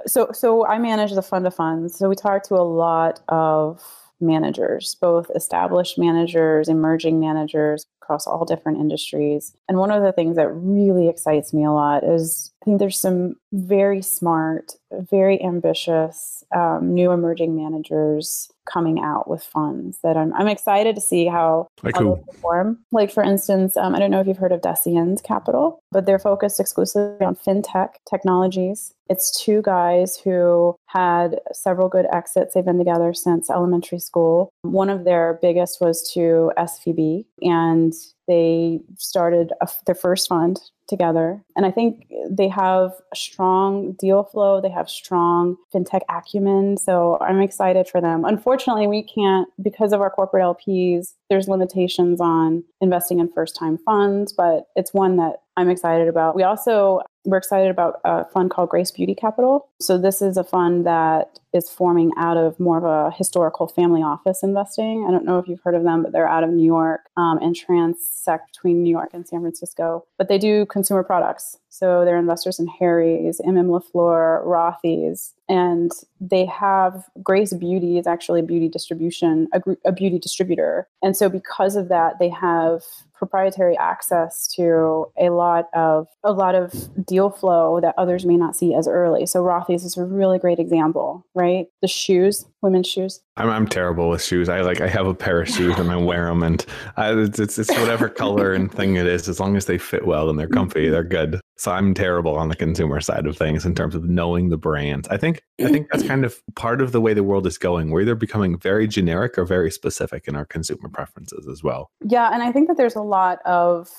so, 0.05 0.31
so 0.33 0.65
I 0.65 0.79
manage 0.79 1.13
the 1.13 1.21
fund 1.21 1.47
of 1.47 1.55
funds. 1.55 1.97
So 1.97 2.09
we 2.09 2.15
talk 2.15 2.43
to 2.43 2.55
a 2.55 2.65
lot 2.65 3.21
of 3.29 3.81
managers, 4.19 4.95
both 4.99 5.29
established 5.35 5.97
managers, 5.97 6.67
emerging 6.67 7.19
managers 7.19 7.85
across 8.01 8.25
all 8.25 8.45
different 8.45 8.79
industries. 8.79 9.53
And 9.67 9.77
one 9.77 9.91
of 9.91 10.01
the 10.01 10.13
things 10.13 10.37
that 10.37 10.47
really 10.49 11.09
excites 11.09 11.53
me 11.53 11.65
a 11.65 11.71
lot 11.71 12.03
is 12.03 12.51
I 12.61 12.65
think 12.65 12.79
there's 12.79 12.99
some 12.99 13.35
very 13.51 14.01
smart, 14.01 14.73
very 14.91 15.43
ambitious 15.43 16.43
um, 16.55 16.93
new 16.93 17.11
emerging 17.11 17.55
managers 17.55 18.49
coming 18.65 18.99
out 18.99 19.29
with 19.29 19.43
funds 19.43 19.99
that 20.03 20.17
I'm, 20.17 20.33
I'm 20.33 20.47
excited 20.47 20.95
to 20.95 21.01
see 21.01 21.27
how, 21.27 21.67
how 21.81 22.15
they 22.15 22.21
perform. 22.31 22.79
Like, 22.91 23.11
for 23.11 23.23
instance, 23.23 23.77
um, 23.77 23.95
I 23.95 23.99
don't 23.99 24.11
know 24.11 24.19
if 24.19 24.27
you've 24.27 24.37
heard 24.37 24.51
of 24.51 24.61
Deciens 24.61 25.21
Capital, 25.21 25.79
but 25.91 26.05
they're 26.05 26.19
focused 26.19 26.59
exclusively 26.59 27.25
on 27.25 27.35
fintech 27.35 27.89
technologies. 28.09 28.93
It's 29.09 29.43
two 29.43 29.61
guys 29.61 30.17
who 30.17 30.75
had 30.87 31.39
several 31.53 31.89
good 31.89 32.05
exits. 32.11 32.53
They've 32.53 32.65
been 32.65 32.77
together 32.77 33.13
since 33.13 33.49
elementary 33.49 33.99
school. 33.99 34.49
One 34.61 34.89
of 34.89 35.03
their 35.03 35.39
biggest 35.41 35.79
was 35.81 36.09
to 36.13 36.51
SVB, 36.57 37.25
and 37.41 37.93
they 38.27 38.81
started 38.97 39.53
a, 39.61 39.69
their 39.85 39.95
first 39.95 40.27
fund 40.27 40.59
together. 40.87 41.43
And 41.55 41.65
I 41.65 41.71
think 41.71 42.07
they 42.29 42.47
have 42.47 42.91
a 43.11 43.15
strong 43.15 43.93
deal 43.99 44.23
flow, 44.23 44.61
they 44.61 44.69
have 44.69 44.89
strong 44.89 45.57
fintech 45.73 46.01
acumen. 46.09 46.77
So 46.77 47.17
I'm 47.21 47.41
excited 47.41 47.87
for 47.87 48.01
them. 48.01 48.25
Unfortunately, 48.25 48.87
we 48.87 49.03
can't, 49.03 49.47
because 49.61 49.93
of 49.93 50.01
our 50.01 50.09
corporate 50.09 50.43
LPs, 50.43 51.13
there's 51.29 51.47
limitations 51.47 52.21
on 52.21 52.63
investing 52.81 53.19
in 53.19 53.31
first 53.31 53.55
time 53.55 53.77
funds, 53.79 54.33
but 54.33 54.67
it's 54.75 54.93
one 54.93 55.17
that 55.17 55.41
I'm 55.57 55.69
excited 55.69 56.07
about. 56.07 56.35
We 56.35 56.43
also 56.43 57.01
we're 57.27 57.37
excited 57.37 57.69
about 57.69 57.99
a 58.05 58.23
fund 58.23 58.49
called 58.49 58.69
Grace 58.69 58.89
Beauty 58.89 59.13
Capital. 59.13 59.67
So 59.81 59.97
this 59.97 60.21
is 60.21 60.37
a 60.37 60.45
fund 60.45 60.85
that 60.85 61.39
is 61.53 61.69
forming 61.69 62.11
out 62.17 62.37
of 62.37 62.57
more 62.57 62.77
of 62.77 62.85
a 62.85 63.13
historical 63.15 63.67
family 63.67 64.01
office 64.01 64.43
investing. 64.43 65.05
I 65.07 65.11
don't 65.11 65.25
know 65.25 65.37
if 65.37 65.47
you've 65.47 65.59
heard 65.61 65.75
of 65.75 65.83
them, 65.83 66.03
but 66.03 66.13
they're 66.13 66.27
out 66.27 66.45
of 66.45 66.51
New 66.51 66.65
York 66.65 67.01
um, 67.17 67.37
and 67.39 67.53
transect 67.53 68.47
between 68.53 68.81
New 68.81 68.89
York 68.89 69.09
and 69.11 69.27
San 69.27 69.41
Francisco. 69.41 70.05
But 70.17 70.29
they 70.29 70.37
do 70.37 70.65
consumer 70.67 71.03
products. 71.03 71.57
So 71.77 72.05
they're 72.05 72.17
investors 72.17 72.57
in 72.57 72.65
Harry's, 72.65 73.39
MM 73.45 73.67
LaFleur, 73.67 74.43
Rothy's, 74.43 75.35
and 75.47 75.91
they 76.19 76.43
have 76.45 77.05
Grace 77.21 77.53
Beauty 77.53 77.99
is 77.99 78.07
actually 78.07 78.39
a 78.39 78.43
beauty 78.43 78.67
distribution, 78.67 79.47
a, 79.53 79.61
a 79.85 79.91
beauty 79.91 80.17
distributor. 80.17 80.87
And 81.03 81.15
so 81.15 81.29
because 81.29 81.75
of 81.75 81.87
that, 81.89 82.17
they 82.17 82.29
have 82.29 82.81
proprietary 83.13 83.75
access 83.77 84.47
to 84.47 85.05
a 85.19 85.29
lot 85.29 85.69
of 85.73 86.07
a 86.23 86.31
lot 86.31 86.55
of 86.55 86.73
deal 87.05 87.29
flow 87.29 87.79
that 87.81 87.95
others 87.97 88.25
may 88.25 88.37
not 88.37 88.55
see 88.55 88.73
as 88.75 88.87
early. 88.87 89.25
So 89.25 89.43
Rothy's 89.43 89.83
is 89.83 89.97
a 89.97 90.03
really 90.03 90.37
great 90.37 90.59
example, 90.59 91.25
right? 91.33 91.67
The 91.81 91.87
shoes, 91.87 92.45
women's 92.61 92.87
shoes. 92.87 93.21
I'm, 93.35 93.49
I'm 93.49 93.67
terrible 93.67 94.09
with 94.09 94.23
shoes. 94.23 94.49
I 94.49 94.61
like 94.61 94.81
I 94.81 94.87
have 94.87 95.07
a 95.07 95.15
pair 95.15 95.41
of 95.41 95.49
shoes 95.49 95.77
and 95.77 95.91
I 95.91 95.97
wear 95.97 96.25
them, 96.25 96.43
and 96.43 96.65
I, 96.95 97.13
it's, 97.13 97.39
it's 97.39 97.57
it's 97.59 97.71
whatever 97.71 98.09
color 98.23 98.53
and 98.53 98.71
thing 98.71 98.95
it 98.95 99.07
is. 99.07 99.27
As 99.27 99.39
long 99.39 99.55
as 99.55 99.65
they 99.65 99.77
fit 99.77 100.05
well 100.05 100.29
and 100.29 100.37
they're 100.37 100.47
comfy, 100.47 100.89
they're 100.89 101.03
good. 101.03 101.39
I'm 101.67 101.93
terrible 101.93 102.35
on 102.35 102.49
the 102.49 102.55
consumer 102.55 102.99
side 103.01 103.25
of 103.25 103.37
things 103.37 103.65
in 103.65 103.75
terms 103.75 103.95
of 103.95 104.03
knowing 104.03 104.49
the 104.49 104.57
brands. 104.57 105.07
I 105.09 105.17
think 105.17 105.43
I 105.59 105.71
think 105.71 105.87
that's 105.91 106.03
mm-hmm. 106.03 106.09
kind 106.09 106.25
of 106.25 106.41
part 106.55 106.81
of 106.81 106.91
the 106.91 107.01
way 107.01 107.13
the 107.13 107.23
world 107.23 107.47
is 107.47 107.57
going. 107.57 107.89
We're 107.89 108.01
either 108.01 108.15
becoming 108.15 108.57
very 108.57 108.87
generic 108.87 109.37
or 109.37 109.45
very 109.45 109.71
specific 109.71 110.27
in 110.27 110.35
our 110.35 110.45
consumer 110.45 110.89
preferences 110.89 111.47
as 111.47 111.63
well. 111.63 111.91
Yeah, 112.05 112.29
and 112.33 112.43
I 112.43 112.51
think 112.51 112.67
that 112.67 112.77
there's 112.77 112.95
a 112.95 113.01
lot 113.01 113.39
of 113.45 113.89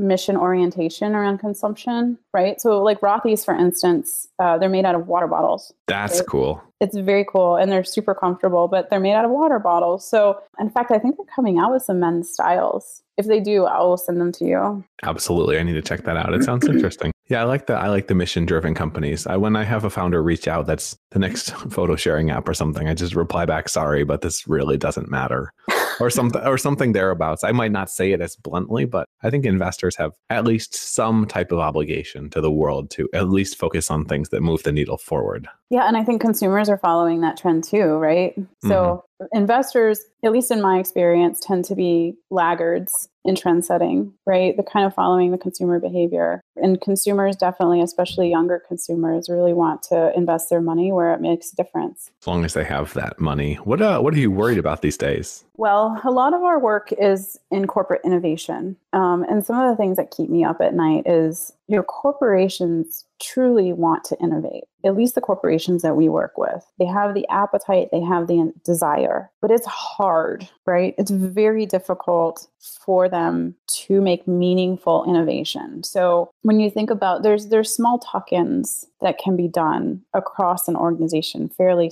mission 0.00 0.36
orientation 0.36 1.14
around 1.14 1.38
consumption, 1.38 2.18
right? 2.32 2.60
So, 2.60 2.82
like 2.82 3.00
Rothy's, 3.00 3.44
for 3.44 3.54
instance, 3.54 4.28
uh, 4.38 4.58
they're 4.58 4.68
made 4.68 4.84
out 4.84 4.94
of 4.94 5.06
water 5.06 5.26
bottles. 5.26 5.72
That's 5.86 6.18
right? 6.18 6.26
cool. 6.26 6.62
It's 6.80 6.96
very 6.96 7.26
cool, 7.30 7.56
and 7.56 7.70
they're 7.70 7.84
super 7.84 8.14
comfortable, 8.14 8.66
but 8.66 8.88
they're 8.88 9.00
made 9.00 9.12
out 9.12 9.24
of 9.24 9.30
water 9.30 9.58
bottles. 9.58 10.08
So, 10.08 10.40
in 10.58 10.70
fact, 10.70 10.90
I 10.90 10.98
think 10.98 11.16
they're 11.16 11.26
coming 11.34 11.58
out 11.58 11.72
with 11.72 11.82
some 11.82 12.00
men's 12.00 12.30
styles. 12.30 13.02
If 13.18 13.26
they 13.26 13.38
do, 13.38 13.66
I 13.66 13.80
will 13.80 13.98
send 13.98 14.20
them 14.20 14.32
to 14.32 14.44
you. 14.46 14.84
Absolutely, 15.02 15.58
I 15.58 15.62
need 15.62 15.74
to 15.74 15.82
check 15.82 16.04
that 16.04 16.16
out. 16.16 16.32
It 16.32 16.42
sounds 16.42 16.66
interesting. 16.66 17.12
Yeah, 17.30 17.42
I 17.42 17.44
like 17.44 17.66
the 17.66 17.74
I 17.74 17.86
like 17.86 18.08
the 18.08 18.16
mission 18.16 18.44
driven 18.44 18.74
companies. 18.74 19.24
I 19.24 19.36
when 19.36 19.54
I 19.54 19.62
have 19.62 19.84
a 19.84 19.90
founder 19.90 20.20
reach 20.20 20.48
out, 20.48 20.66
that's 20.66 20.96
the 21.12 21.20
next 21.20 21.50
photo 21.70 21.94
sharing 21.94 22.28
app 22.28 22.48
or 22.48 22.54
something. 22.54 22.88
I 22.88 22.94
just 22.94 23.14
reply 23.14 23.44
back, 23.44 23.68
sorry, 23.68 24.02
but 24.02 24.22
this 24.22 24.48
really 24.48 24.76
doesn't 24.76 25.08
matter 25.08 25.52
or 26.00 26.10
something 26.10 26.42
or 26.42 26.58
something 26.58 26.92
thereabouts. 26.92 27.44
I 27.44 27.52
might 27.52 27.72
not 27.72 27.90
say 27.90 28.12
it 28.12 28.20
as 28.20 28.36
bluntly, 28.36 28.84
but 28.84 29.06
I 29.22 29.30
think 29.30 29.44
investors 29.44 29.96
have 29.96 30.12
at 30.28 30.44
least 30.44 30.74
some 30.74 31.26
type 31.26 31.52
of 31.52 31.58
obligation 31.58 32.30
to 32.30 32.40
the 32.40 32.50
world 32.50 32.90
to 32.92 33.08
at 33.14 33.28
least 33.28 33.58
focus 33.58 33.90
on 33.90 34.04
things 34.04 34.30
that 34.30 34.40
move 34.40 34.62
the 34.62 34.72
needle 34.72 34.98
forward. 34.98 35.48
Yeah, 35.70 35.86
and 35.86 35.96
I 35.96 36.04
think 36.04 36.20
consumers 36.20 36.68
are 36.68 36.78
following 36.78 37.20
that 37.20 37.36
trend 37.36 37.64
too, 37.64 37.84
right? 37.84 38.34
So 38.62 38.68
mm-hmm. 38.68 39.06
Investors, 39.32 40.00
at 40.22 40.32
least 40.32 40.50
in 40.50 40.60
my 40.60 40.78
experience, 40.78 41.40
tend 41.40 41.64
to 41.66 41.74
be 41.74 42.14
laggards 42.30 43.08
in 43.24 43.34
trend 43.34 43.64
setting, 43.64 44.12
right? 44.26 44.56
They're 44.56 44.64
kind 44.64 44.86
of 44.86 44.94
following 44.94 45.30
the 45.30 45.38
consumer 45.38 45.78
behavior. 45.78 46.40
And 46.56 46.80
consumers 46.80 47.36
definitely, 47.36 47.82
especially 47.82 48.30
younger 48.30 48.62
consumers, 48.66 49.28
really 49.28 49.52
want 49.52 49.82
to 49.84 50.12
invest 50.16 50.48
their 50.48 50.60
money 50.60 50.90
where 50.90 51.12
it 51.12 51.20
makes 51.20 51.52
a 51.52 51.56
difference. 51.56 52.10
As 52.22 52.26
long 52.26 52.44
as 52.44 52.54
they 52.54 52.64
have 52.64 52.94
that 52.94 53.20
money. 53.20 53.56
What 53.56 53.82
uh, 53.82 54.00
what 54.00 54.14
are 54.14 54.18
you 54.18 54.30
worried 54.30 54.58
about 54.58 54.82
these 54.82 54.96
days? 54.96 55.44
Well, 55.56 56.00
a 56.04 56.10
lot 56.10 56.32
of 56.32 56.42
our 56.42 56.58
work 56.58 56.92
is 56.92 57.38
in 57.50 57.66
corporate 57.66 58.00
innovation. 58.04 58.76
Um, 58.94 59.24
and 59.28 59.44
some 59.44 59.58
of 59.58 59.70
the 59.70 59.76
things 59.76 59.98
that 59.98 60.10
keep 60.10 60.30
me 60.30 60.42
up 60.42 60.60
at 60.62 60.72
night 60.72 61.06
is 61.06 61.52
your 61.70 61.84
corporations 61.84 63.04
truly 63.22 63.72
want 63.72 64.02
to 64.02 64.18
innovate, 64.20 64.64
at 64.84 64.96
least 64.96 65.14
the 65.14 65.20
corporations 65.20 65.82
that 65.82 65.96
we 65.96 66.08
work 66.08 66.36
with. 66.36 66.66
They 66.80 66.86
have 66.86 67.14
the 67.14 67.28
appetite, 67.28 67.90
they 67.92 68.00
have 68.00 68.26
the 68.26 68.52
desire, 68.64 69.30
but 69.40 69.52
it's 69.52 69.66
hard, 69.66 70.48
right? 70.66 70.96
It's 70.98 71.12
very 71.12 71.66
difficult 71.66 72.48
for 72.60 73.08
them 73.08 73.54
to 73.66 74.00
make 74.00 74.28
meaningful 74.28 75.04
innovation. 75.08 75.82
So 75.82 76.30
when 76.42 76.60
you 76.60 76.70
think 76.70 76.90
about 76.90 77.22
there's 77.22 77.48
there's 77.48 77.74
small 77.74 77.98
tuck-ins 77.98 78.86
that 79.00 79.18
can 79.18 79.36
be 79.36 79.48
done 79.48 80.02
across 80.14 80.68
an 80.68 80.76
organization 80.76 81.48
fairly 81.48 81.90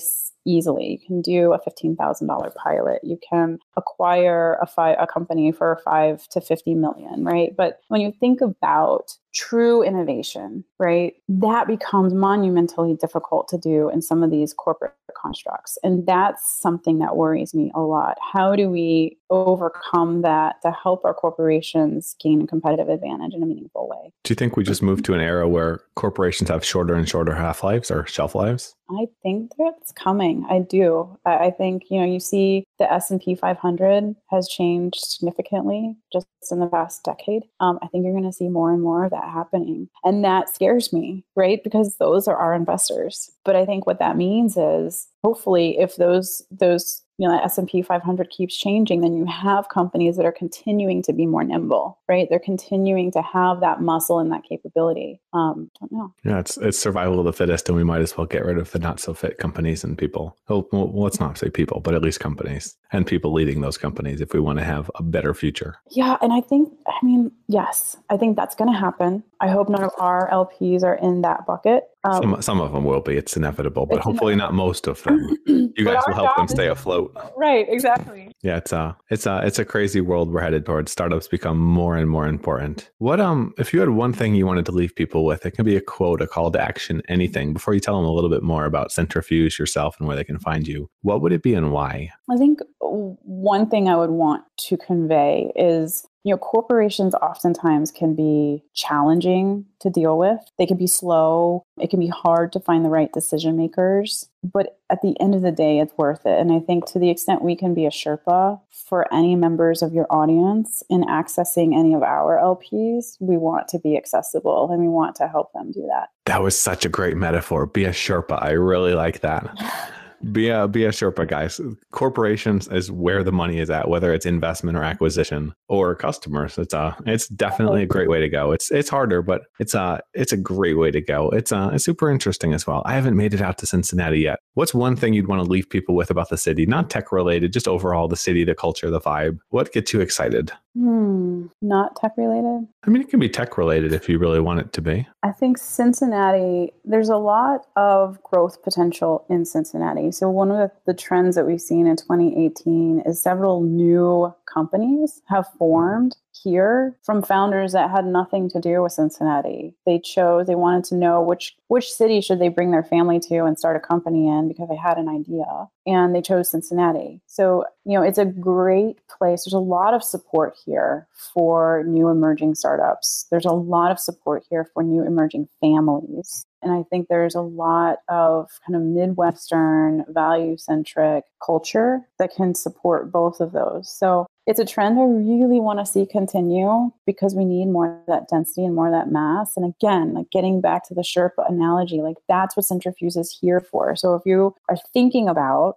easily. 0.48 0.98
You 1.00 1.06
can 1.06 1.20
do 1.20 1.52
a 1.52 1.60
$15,000 1.60 2.54
pilot. 2.54 3.00
You 3.02 3.18
can 3.28 3.58
acquire 3.76 4.58
a, 4.60 4.66
fi- 4.66 4.94
a 4.94 5.06
company 5.06 5.52
for 5.52 5.80
5 5.84 6.28
to 6.28 6.40
50 6.40 6.74
million, 6.74 7.24
right? 7.24 7.54
But 7.56 7.80
when 7.88 8.00
you 8.00 8.12
think 8.18 8.40
about 8.40 9.12
true 9.34 9.82
innovation, 9.82 10.64
right, 10.78 11.14
that 11.28 11.66
becomes 11.66 12.14
monumentally 12.14 12.94
difficult 12.94 13.48
to 13.48 13.58
do 13.58 13.90
in 13.90 14.00
some 14.00 14.22
of 14.22 14.30
these 14.30 14.54
corporate 14.54 14.94
constructs. 15.16 15.78
And 15.82 16.06
that's 16.06 16.60
something 16.60 16.98
that 16.98 17.16
worries 17.16 17.54
me 17.54 17.70
a 17.74 17.80
lot. 17.80 18.16
How 18.32 18.56
do 18.56 18.70
we 18.70 19.17
overcome 19.30 20.22
that 20.22 20.60
to 20.62 20.70
help 20.70 21.04
our 21.04 21.14
corporations 21.14 22.16
gain 22.20 22.42
a 22.42 22.46
competitive 22.46 22.88
advantage 22.88 23.34
in 23.34 23.42
a 23.42 23.46
meaningful 23.46 23.88
way? 23.88 24.12
Do 24.24 24.32
you 24.32 24.36
think 24.36 24.56
we 24.56 24.64
just 24.64 24.82
moved 24.82 25.04
to 25.06 25.14
an 25.14 25.20
era 25.20 25.48
where 25.48 25.80
corporations 25.96 26.50
have 26.50 26.64
shorter 26.64 26.94
and 26.94 27.08
shorter 27.08 27.34
half 27.34 27.62
lives 27.62 27.90
or 27.90 28.06
shelf 28.06 28.34
lives? 28.34 28.74
I 28.90 29.06
think 29.22 29.52
that's 29.58 29.92
coming. 29.92 30.46
I 30.48 30.60
do. 30.60 31.18
I 31.26 31.50
think 31.50 31.84
you 31.90 32.00
know 32.00 32.06
you 32.06 32.20
see 32.20 32.64
the 32.78 32.90
S 32.90 33.10
and 33.10 33.20
P 33.20 33.34
500 33.34 34.14
has 34.30 34.48
changed 34.48 35.00
significantly 35.00 35.94
just 36.12 36.26
in 36.50 36.60
the 36.60 36.66
past 36.66 37.04
decade. 37.04 37.42
Um, 37.60 37.78
I 37.82 37.88
think 37.88 38.04
you're 38.04 38.14
going 38.14 38.24
to 38.24 38.32
see 38.32 38.48
more 38.48 38.72
and 38.72 38.82
more 38.82 39.04
of 39.04 39.10
that 39.10 39.24
happening, 39.24 39.88
and 40.04 40.24
that 40.24 40.54
scares 40.54 40.92
me, 40.92 41.24
right? 41.36 41.62
Because 41.62 41.96
those 41.98 42.26
are 42.28 42.36
our 42.36 42.54
investors. 42.54 43.30
But 43.44 43.56
I 43.56 43.66
think 43.66 43.86
what 43.86 43.98
that 43.98 44.16
means 44.16 44.56
is 44.56 45.06
hopefully 45.22 45.78
if 45.78 45.96
those 45.96 46.42
those 46.50 47.02
you 47.18 47.28
know 47.28 47.38
s&p 47.42 47.82
500 47.82 48.30
keeps 48.30 48.56
changing 48.56 49.00
then 49.00 49.14
you 49.14 49.26
have 49.26 49.68
companies 49.68 50.16
that 50.16 50.24
are 50.24 50.32
continuing 50.32 51.02
to 51.02 51.12
be 51.12 51.26
more 51.26 51.44
nimble 51.44 51.98
right? 52.08 52.26
They're 52.30 52.38
continuing 52.38 53.12
to 53.12 53.22
have 53.22 53.60
that 53.60 53.82
muscle 53.82 54.18
and 54.18 54.32
that 54.32 54.42
capability. 54.44 55.20
Um 55.32 55.70
don't 55.78 55.92
know. 55.92 56.14
Yeah 56.24 56.38
it's 56.38 56.56
it's 56.56 56.78
survival 56.78 57.18
of 57.18 57.26
the 57.26 57.32
fittest 57.32 57.68
and 57.68 57.76
we 57.76 57.84
might 57.84 58.00
as 58.00 58.16
well 58.16 58.26
get 58.26 58.44
rid 58.44 58.58
of 58.58 58.70
the 58.70 58.78
not 58.78 58.98
so 58.98 59.14
fit 59.14 59.38
companies 59.38 59.84
and 59.84 59.96
people. 59.96 60.36
Well, 60.48 60.66
well 60.72 60.90
let's 60.94 61.20
not 61.20 61.38
say 61.38 61.50
people 61.50 61.80
but 61.80 61.94
at 61.94 62.02
least 62.02 62.20
companies 62.20 62.76
and 62.92 63.06
people 63.06 63.32
leading 63.32 63.60
those 63.60 63.78
companies 63.78 64.20
if 64.20 64.32
we 64.32 64.40
want 64.40 64.58
to 64.58 64.64
have 64.64 64.90
a 64.94 65.02
better 65.02 65.34
future. 65.34 65.76
Yeah 65.90 66.16
and 66.22 66.32
i 66.32 66.40
think 66.40 66.72
i 66.86 67.04
mean 67.04 67.30
yes 67.48 67.96
i 68.10 68.16
think 68.16 68.36
that's 68.36 68.54
going 68.54 68.72
to 68.72 68.78
happen. 68.78 69.22
I 69.40 69.48
hope 69.48 69.68
none 69.68 69.84
of 69.84 69.92
our 69.98 70.28
lps 70.30 70.82
are 70.82 70.96
in 70.96 71.22
that 71.22 71.46
bucket 71.46 71.84
um, 72.04 72.22
some, 72.22 72.42
some 72.42 72.60
of 72.60 72.72
them 72.72 72.84
will 72.84 73.00
be 73.00 73.16
it's 73.16 73.36
inevitable 73.36 73.86
but 73.86 74.00
hopefully 74.00 74.32
inevitable. 74.32 74.56
not 74.56 74.66
most 74.66 74.86
of 74.86 75.02
them. 75.02 75.36
You 75.78 75.84
guys 75.84 76.02
will 76.08 76.14
help 76.14 76.36
them 76.36 76.48
stay 76.48 76.66
afloat. 76.66 77.16
Right 77.36 77.64
exactly. 77.68 78.32
Yeah 78.42 78.56
it's 78.56 78.72
a 78.72 78.96
it's 79.10 79.26
a 79.26 79.42
it's 79.44 79.60
a 79.60 79.64
crazy 79.64 80.00
world 80.00 80.32
we're 80.32 80.40
headed 80.40 80.66
towards. 80.66 80.90
Startups 80.90 81.28
become 81.28 81.58
more 81.58 81.96
and 81.96 82.10
more 82.10 82.26
important. 82.26 82.90
What 82.98 83.20
um 83.20 83.54
if 83.58 83.72
you 83.72 83.78
had 83.78 83.90
one 83.90 84.12
thing 84.12 84.34
you 84.34 84.44
wanted 84.44 84.66
to 84.66 84.72
leave 84.72 84.96
people 84.96 85.24
with 85.24 85.46
it 85.46 85.52
can 85.52 85.64
be 85.64 85.76
a 85.76 85.80
quote 85.80 86.20
a 86.20 86.26
call 86.26 86.50
to 86.50 86.60
action 86.60 87.00
anything. 87.08 87.52
Before 87.52 87.74
you 87.74 87.80
tell 87.80 87.96
them 87.96 88.06
a 88.06 88.12
little 88.12 88.30
bit 88.30 88.42
more 88.42 88.64
about 88.64 88.90
cintrifuse 88.90 89.56
yourself 89.56 89.96
and 90.00 90.08
where 90.08 90.16
they 90.16 90.24
can 90.24 90.40
find 90.40 90.66
you 90.66 90.90
what 91.02 91.22
would 91.22 91.32
it 91.32 91.42
be 91.42 91.54
and 91.54 91.70
why? 91.70 92.10
I 92.28 92.36
think 92.36 92.60
one 92.80 93.68
thing 93.68 93.88
i 93.88 93.96
would 93.96 94.10
want 94.10 94.42
to 94.58 94.76
convey 94.76 95.52
is 95.54 96.06
you 96.24 96.32
know, 96.34 96.38
corporations 96.38 97.14
oftentimes 97.14 97.90
can 97.90 98.14
be 98.14 98.64
challenging 98.74 99.64
to 99.80 99.90
deal 99.90 100.18
with. 100.18 100.40
They 100.58 100.66
can 100.66 100.76
be 100.76 100.86
slow. 100.86 101.62
It 101.80 101.90
can 101.90 102.00
be 102.00 102.08
hard 102.08 102.52
to 102.52 102.60
find 102.60 102.84
the 102.84 102.90
right 102.90 103.12
decision 103.12 103.56
makers. 103.56 104.28
But 104.42 104.78
at 104.90 105.00
the 105.02 105.16
end 105.20 105.34
of 105.34 105.42
the 105.42 105.52
day, 105.52 105.78
it's 105.78 105.96
worth 105.96 106.26
it. 106.26 106.38
And 106.38 106.52
I 106.52 106.60
think 106.60 106.86
to 106.86 106.98
the 106.98 107.10
extent 107.10 107.42
we 107.42 107.56
can 107.56 107.74
be 107.74 107.86
a 107.86 107.90
Sherpa 107.90 108.60
for 108.70 109.12
any 109.12 109.36
members 109.36 109.82
of 109.82 109.92
your 109.92 110.06
audience 110.10 110.82
in 110.88 111.02
accessing 111.02 111.78
any 111.78 111.94
of 111.94 112.02
our 112.02 112.36
LPs, 112.36 113.16
we 113.20 113.36
want 113.36 113.68
to 113.68 113.78
be 113.78 113.96
accessible 113.96 114.68
and 114.70 114.80
we 114.80 114.88
want 114.88 115.16
to 115.16 115.28
help 115.28 115.52
them 115.52 115.70
do 115.72 115.86
that. 115.88 116.08
That 116.26 116.42
was 116.42 116.60
such 116.60 116.84
a 116.84 116.88
great 116.88 117.16
metaphor. 117.16 117.66
Be 117.66 117.84
a 117.84 117.90
Sherpa. 117.90 118.42
I 118.42 118.50
really 118.50 118.94
like 118.94 119.20
that. 119.20 119.87
be 120.32 120.48
a 120.48 120.68
be 120.68 120.84
a 120.84 120.90
Sherpa, 120.90 121.26
guys. 121.26 121.60
Corporations 121.92 122.68
is 122.68 122.90
where 122.90 123.22
the 123.22 123.32
money 123.32 123.58
is 123.58 123.70
at, 123.70 123.88
whether 123.88 124.12
it's 124.12 124.26
investment 124.26 124.76
or 124.76 124.82
acquisition 124.82 125.54
or 125.68 125.94
customers. 125.94 126.58
It's 126.58 126.74
a 126.74 126.96
it's 127.06 127.28
definitely 127.28 127.82
a 127.82 127.86
great 127.86 128.08
way 128.08 128.20
to 128.20 128.28
go. 128.28 128.52
It's 128.52 128.70
it's 128.70 128.88
harder, 128.88 129.22
but 129.22 129.42
it's 129.58 129.74
a 129.74 130.00
it's 130.14 130.32
a 130.32 130.36
great 130.36 130.78
way 130.78 130.90
to 130.90 131.00
go. 131.00 131.30
It's 131.30 131.52
uh 131.52 131.70
it's 131.72 131.84
super 131.84 132.10
interesting 132.10 132.52
as 132.52 132.66
well. 132.66 132.82
I 132.84 132.94
haven't 132.94 133.16
made 133.16 133.34
it 133.34 133.40
out 133.40 133.58
to 133.58 133.66
Cincinnati 133.66 134.20
yet. 134.20 134.40
What's 134.58 134.74
one 134.74 134.96
thing 134.96 135.14
you'd 135.14 135.28
want 135.28 135.40
to 135.40 135.48
leave 135.48 135.70
people 135.70 135.94
with 135.94 136.10
about 136.10 136.30
the 136.30 136.36
city? 136.36 136.66
Not 136.66 136.90
tech 136.90 137.12
related, 137.12 137.52
just 137.52 137.68
overall 137.68 138.08
the 138.08 138.16
city, 138.16 138.42
the 138.42 138.56
culture, 138.56 138.90
the 138.90 139.00
vibe. 139.00 139.38
What 139.50 139.72
gets 139.72 139.92
you 139.92 140.00
excited? 140.00 140.50
Hmm, 140.76 141.46
not 141.62 141.94
tech 141.94 142.14
related. 142.16 142.66
I 142.82 142.90
mean, 142.90 143.00
it 143.00 143.08
can 143.08 143.20
be 143.20 143.28
tech 143.28 143.56
related 143.56 143.92
if 143.92 144.08
you 144.08 144.18
really 144.18 144.40
want 144.40 144.58
it 144.58 144.72
to 144.72 144.82
be. 144.82 145.06
I 145.22 145.30
think 145.30 145.58
Cincinnati, 145.58 146.72
there's 146.84 147.08
a 147.08 147.18
lot 147.18 147.66
of 147.76 148.20
growth 148.24 148.60
potential 148.64 149.24
in 149.30 149.44
Cincinnati. 149.44 150.10
So, 150.10 150.28
one 150.28 150.50
of 150.50 150.56
the, 150.56 150.72
the 150.86 150.94
trends 150.94 151.36
that 151.36 151.46
we've 151.46 151.60
seen 151.60 151.86
in 151.86 151.94
2018 151.94 153.04
is 153.06 153.22
several 153.22 153.62
new 153.62 154.34
companies 154.52 155.22
have 155.26 155.46
formed 155.58 156.16
here 156.42 156.96
from 157.02 157.22
founders 157.22 157.72
that 157.72 157.90
had 157.90 158.06
nothing 158.06 158.48
to 158.50 158.60
do 158.60 158.82
with 158.82 158.92
Cincinnati. 158.92 159.74
They 159.86 159.98
chose, 159.98 160.46
they 160.46 160.54
wanted 160.54 160.84
to 160.84 160.94
know 160.94 161.22
which 161.22 161.56
which 161.68 161.92
city 161.92 162.20
should 162.20 162.40
they 162.40 162.48
bring 162.48 162.70
their 162.70 162.82
family 162.82 163.18
to 163.20 163.44
and 163.44 163.58
start 163.58 163.76
a 163.76 163.80
company 163.80 164.28
in 164.28 164.48
because 164.48 164.68
they 164.68 164.76
had 164.76 164.98
an 164.98 165.08
idea 165.08 165.68
and 165.88 166.14
they 166.14 166.20
chose 166.20 166.50
Cincinnati. 166.50 167.20
So, 167.26 167.64
you 167.86 167.98
know, 167.98 168.04
it's 168.04 168.18
a 168.18 168.26
great 168.26 168.98
place. 169.08 169.44
There's 169.44 169.54
a 169.54 169.58
lot 169.58 169.94
of 169.94 170.04
support 170.04 170.54
here 170.66 171.08
for 171.16 171.82
new 171.86 172.08
emerging 172.08 172.56
startups. 172.56 173.26
There's 173.30 173.46
a 173.46 173.52
lot 173.52 173.90
of 173.90 173.98
support 173.98 174.44
here 174.50 174.68
for 174.74 174.82
new 174.82 175.02
emerging 175.02 175.48
families. 175.62 176.44
And 176.62 176.72
I 176.72 176.82
think 176.82 177.08
there's 177.08 177.34
a 177.34 177.40
lot 177.40 178.00
of 178.08 178.50
kind 178.66 178.76
of 178.76 178.82
Midwestern 178.82 180.04
value 180.08 180.56
centric 180.58 181.24
culture 181.44 182.00
that 182.18 182.34
can 182.34 182.54
support 182.54 183.10
both 183.10 183.40
of 183.40 183.52
those. 183.52 183.88
So 183.88 184.26
it's 184.46 184.58
a 184.58 184.64
trend 184.64 184.98
I 184.98 185.04
really 185.04 185.60
want 185.60 185.78
to 185.78 185.86
see 185.86 186.06
continue 186.06 186.90
because 187.06 187.34
we 187.34 187.44
need 187.44 187.66
more 187.66 188.00
of 188.00 188.06
that 188.06 188.28
density 188.28 188.64
and 188.64 188.74
more 188.74 188.88
of 188.88 188.94
that 188.94 189.12
mass. 189.12 189.56
And 189.56 189.66
again, 189.66 190.14
like 190.14 190.30
getting 190.30 190.60
back 190.60 190.86
to 190.88 190.94
the 190.94 191.02
Sherpa 191.02 191.48
analogy, 191.48 192.00
like 192.00 192.16
that's 192.28 192.56
what 192.56 192.66
Cintrifuse 192.66 193.16
is 193.16 193.36
here 193.40 193.60
for. 193.60 193.94
So 193.94 194.14
if 194.14 194.22
you 194.24 194.54
are 194.68 194.78
thinking 194.92 195.28
about 195.28 195.76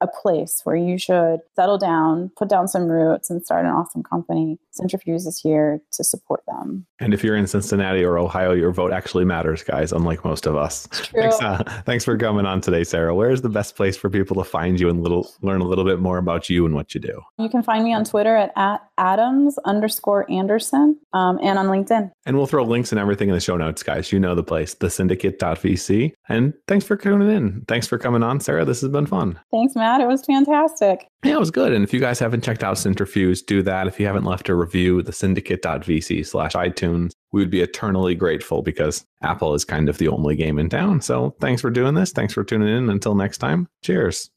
a 0.00 0.06
place 0.06 0.60
where 0.64 0.76
you 0.76 0.98
should 0.98 1.40
settle 1.54 1.78
down, 1.78 2.30
put 2.36 2.48
down 2.48 2.68
some 2.68 2.88
roots, 2.88 3.30
and 3.30 3.44
start 3.44 3.64
an 3.64 3.70
awesome 3.70 4.02
company, 4.02 4.58
Cintrifuse 4.78 5.26
is 5.26 5.40
here 5.42 5.80
to 5.92 6.04
support 6.04 6.42
them. 6.46 6.86
And 7.00 7.14
if 7.14 7.24
you're 7.24 7.36
in 7.36 7.46
Cincinnati 7.46 8.04
or 8.04 8.18
Ohio, 8.18 8.52
your 8.52 8.72
vote 8.72 8.92
actually 8.92 9.24
matters, 9.24 9.62
guys, 9.62 9.92
unlike 9.92 10.24
most 10.24 10.46
of 10.46 10.56
us. 10.56 10.86
Thanks, 10.86 11.40
uh, 11.40 11.62
thanks 11.86 12.04
for 12.04 12.16
coming 12.18 12.46
on 12.46 12.60
today, 12.60 12.84
Sarah. 12.84 13.14
Where's 13.14 13.42
the 13.42 13.48
best 13.48 13.76
place 13.76 13.96
for 13.96 14.10
people 14.10 14.36
to 14.36 14.44
find 14.44 14.78
you 14.78 14.88
and 14.88 15.02
little 15.02 15.30
learn 15.40 15.60
a 15.60 15.66
little 15.66 15.84
bit 15.84 15.98
more 15.98 16.18
about 16.18 16.50
you 16.50 16.66
and 16.66 16.74
what 16.74 16.94
you 16.94 17.00
do? 17.00 17.22
You 17.38 17.48
can 17.48 17.62
find 17.62 17.84
me 17.84 17.94
on 17.94 18.04
Twitter 18.04 18.36
at, 18.36 18.52
at 18.56 18.82
Adams 18.98 19.58
underscore 19.64 20.30
Anderson 20.30 20.98
um, 21.12 21.38
and 21.42 21.58
on 21.58 21.66
LinkedIn. 21.66 22.10
And 22.26 22.36
we'll 22.36 22.46
throw 22.46 22.64
links 22.64 22.92
and 22.92 22.98
everything 22.98 23.28
in 23.28 23.34
the 23.34 23.40
show 23.40 23.56
notes, 23.56 23.82
guys. 23.82 24.12
You 24.12 24.20
know 24.20 24.34
the 24.34 24.42
place, 24.42 24.74
thesyndicate.vc. 24.74 26.12
And 26.28 26.54
thanks 26.68 26.84
for 26.84 26.96
tuning 26.96 27.30
in. 27.30 27.64
Thanks 27.68 27.86
for 27.86 27.98
coming 27.98 28.22
on, 28.22 28.40
Sarah. 28.40 28.64
This 28.64 28.80
has 28.82 28.90
been 28.90 29.06
fun. 29.06 29.40
Thanks, 29.50 29.74
Matt. 29.74 29.85
It 30.00 30.06
was 30.06 30.24
fantastic. 30.24 31.08
Yeah, 31.24 31.34
it 31.34 31.38
was 31.38 31.50
good. 31.50 31.72
And 31.72 31.84
if 31.84 31.92
you 31.92 32.00
guys 32.00 32.18
haven't 32.18 32.44
checked 32.44 32.62
out 32.62 32.76
Cintrifuse, 32.76 33.44
do 33.44 33.62
that. 33.62 33.86
If 33.86 33.98
you 33.98 34.06
haven't 34.06 34.24
left 34.24 34.48
a 34.48 34.54
review, 34.54 35.02
the 35.02 35.12
syndicate.vc 35.12 36.26
slash 36.26 36.52
iTunes, 36.52 37.12
we 37.32 37.40
would 37.40 37.50
be 37.50 37.60
eternally 37.60 38.14
grateful 38.14 38.62
because 38.62 39.04
Apple 39.22 39.54
is 39.54 39.64
kind 39.64 39.88
of 39.88 39.98
the 39.98 40.08
only 40.08 40.36
game 40.36 40.58
in 40.58 40.68
town. 40.68 41.00
So 41.00 41.34
thanks 41.40 41.60
for 41.60 41.70
doing 41.70 41.94
this. 41.94 42.12
Thanks 42.12 42.34
for 42.34 42.44
tuning 42.44 42.68
in. 42.68 42.90
Until 42.90 43.14
next 43.14 43.38
time, 43.38 43.68
cheers. 43.82 44.30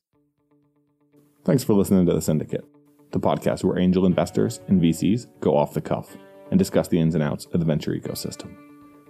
Thanks 1.46 1.64
for 1.64 1.74
listening 1.74 2.06
to 2.06 2.14
The 2.14 2.22
Syndicate, 2.22 2.66
the 3.12 3.20
podcast 3.20 3.64
where 3.64 3.80
angel 3.80 4.06
investors 4.06 4.60
and 4.68 4.82
VCs 4.82 5.28
go 5.40 5.58
off 5.58 5.74
the 5.74 5.82
cuff 5.82 6.16
and 6.52 6.60
discuss 6.60 6.88
the 6.88 7.00
ins 7.00 7.16
and 7.16 7.24
outs 7.24 7.46
of 7.54 7.60
the 7.60 7.66
venture 7.66 7.92
ecosystem. 7.92 8.56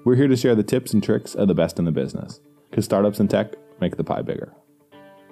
We're 0.05 0.15
here 0.15 0.27
to 0.27 0.37
share 0.37 0.55
the 0.55 0.63
tips 0.63 0.93
and 0.93 1.03
tricks 1.03 1.35
of 1.35 1.47
the 1.47 1.55
best 1.55 1.79
in 1.79 1.85
the 1.85 1.91
business, 1.91 2.39
because 2.69 2.85
startups 2.85 3.19
and 3.19 3.29
tech 3.29 3.55
make 3.81 3.97
the 3.97 4.03
pie 4.03 4.21
bigger. 4.21 4.53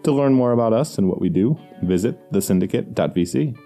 To 0.08 0.14
learn 0.14 0.34
more 0.34 0.54
about 0.54 0.72
us 0.72 0.98
and 1.00 1.10
what 1.10 1.20
we 1.20 1.28
do, 1.28 1.60
visit 1.84 2.32
thesyndicate.vc. 2.32 3.58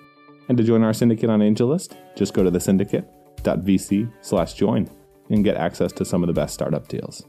And 0.49 0.58
to 0.58 0.63
join 0.63 0.82
our 0.82 0.91
syndicate 0.91 1.30
on 1.30 1.39
AngelList, 1.39 1.95
just 2.15 2.34
go 2.34 2.43
to 2.43 2.49
thesyndicate.vc 2.49 4.12
slash 4.21 4.56
join 4.56 4.89
and 5.30 5.43
get 5.43 5.56
access 5.56 5.91
to 5.91 6.04
some 6.04 6.23
of 6.23 6.27
the 6.27 6.34
best 6.34 6.56
startup 6.56 6.88
deals. 6.88 7.23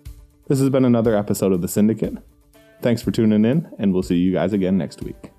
This 0.49 0.61
has 0.61 0.71
been 0.71 0.87
another 0.87 1.15
episode 1.15 1.53
of 1.53 1.61
The 1.61 1.69
Syndicate. 1.69 2.15
Thanks 2.81 3.03
for 3.03 3.11
tuning 3.11 3.45
in, 3.45 3.71
and 3.79 3.93
we'll 3.93 4.03
see 4.03 4.17
you 4.17 4.33
guys 4.33 4.55
again 4.55 4.79
next 4.79 5.03
week. 5.03 5.32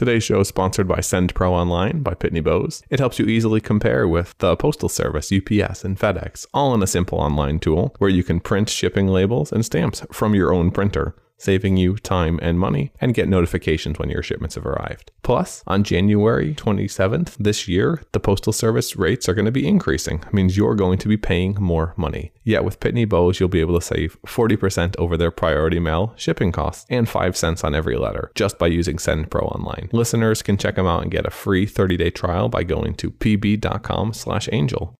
Today's 0.00 0.24
show 0.24 0.40
is 0.40 0.48
sponsored 0.48 0.88
by 0.88 1.00
Send 1.00 1.34
Pro 1.34 1.52
Online 1.52 2.02
by 2.02 2.14
Pitney 2.14 2.42
Bowes. 2.42 2.82
It 2.88 3.00
helps 3.00 3.18
you 3.18 3.26
easily 3.26 3.60
compare 3.60 4.08
with 4.08 4.34
the 4.38 4.56
Postal 4.56 4.88
Service, 4.88 5.30
UPS, 5.30 5.84
and 5.84 5.98
FedEx, 5.98 6.46
all 6.54 6.72
in 6.72 6.82
a 6.82 6.86
simple 6.86 7.18
online 7.18 7.58
tool 7.58 7.94
where 7.98 8.08
you 8.08 8.24
can 8.24 8.40
print 8.40 8.70
shipping 8.70 9.08
labels 9.08 9.52
and 9.52 9.62
stamps 9.62 10.02
from 10.10 10.34
your 10.34 10.54
own 10.54 10.70
printer 10.70 11.14
saving 11.40 11.76
you 11.76 11.96
time 11.96 12.38
and 12.42 12.58
money, 12.58 12.92
and 13.00 13.14
get 13.14 13.28
notifications 13.28 13.98
when 13.98 14.10
your 14.10 14.22
shipments 14.22 14.54
have 14.54 14.66
arrived. 14.66 15.10
Plus, 15.22 15.62
on 15.66 15.84
January 15.84 16.54
27th 16.54 17.36
this 17.38 17.66
year, 17.66 18.02
the 18.12 18.20
Postal 18.20 18.52
Service 18.52 18.96
rates 18.96 19.28
are 19.28 19.34
going 19.34 19.44
to 19.46 19.52
be 19.52 19.66
increasing. 19.66 20.22
It 20.26 20.34
means 20.34 20.56
you're 20.56 20.74
going 20.74 20.98
to 20.98 21.08
be 21.08 21.16
paying 21.16 21.56
more 21.58 21.94
money. 21.96 22.32
Yet 22.44 22.64
with 22.64 22.80
Pitney 22.80 23.08
Bowes, 23.08 23.40
you'll 23.40 23.48
be 23.48 23.60
able 23.60 23.78
to 23.78 23.84
save 23.84 24.16
40% 24.26 24.96
over 24.98 25.16
their 25.16 25.30
priority 25.30 25.78
mail 25.78 26.14
shipping 26.16 26.52
costs 26.52 26.86
and 26.90 27.08
5 27.08 27.36
cents 27.36 27.64
on 27.64 27.74
every 27.74 27.96
letter 27.96 28.30
just 28.34 28.58
by 28.58 28.66
using 28.66 28.98
Send 28.98 29.30
Pro 29.30 29.42
online. 29.42 29.88
Listeners 29.92 30.42
can 30.42 30.56
check 30.56 30.76
them 30.76 30.86
out 30.86 31.02
and 31.02 31.10
get 31.10 31.26
a 31.26 31.30
free 31.30 31.66
30-day 31.66 32.10
trial 32.10 32.48
by 32.48 32.62
going 32.62 32.94
to 32.94 33.10
pb.com/angel. 33.10 34.94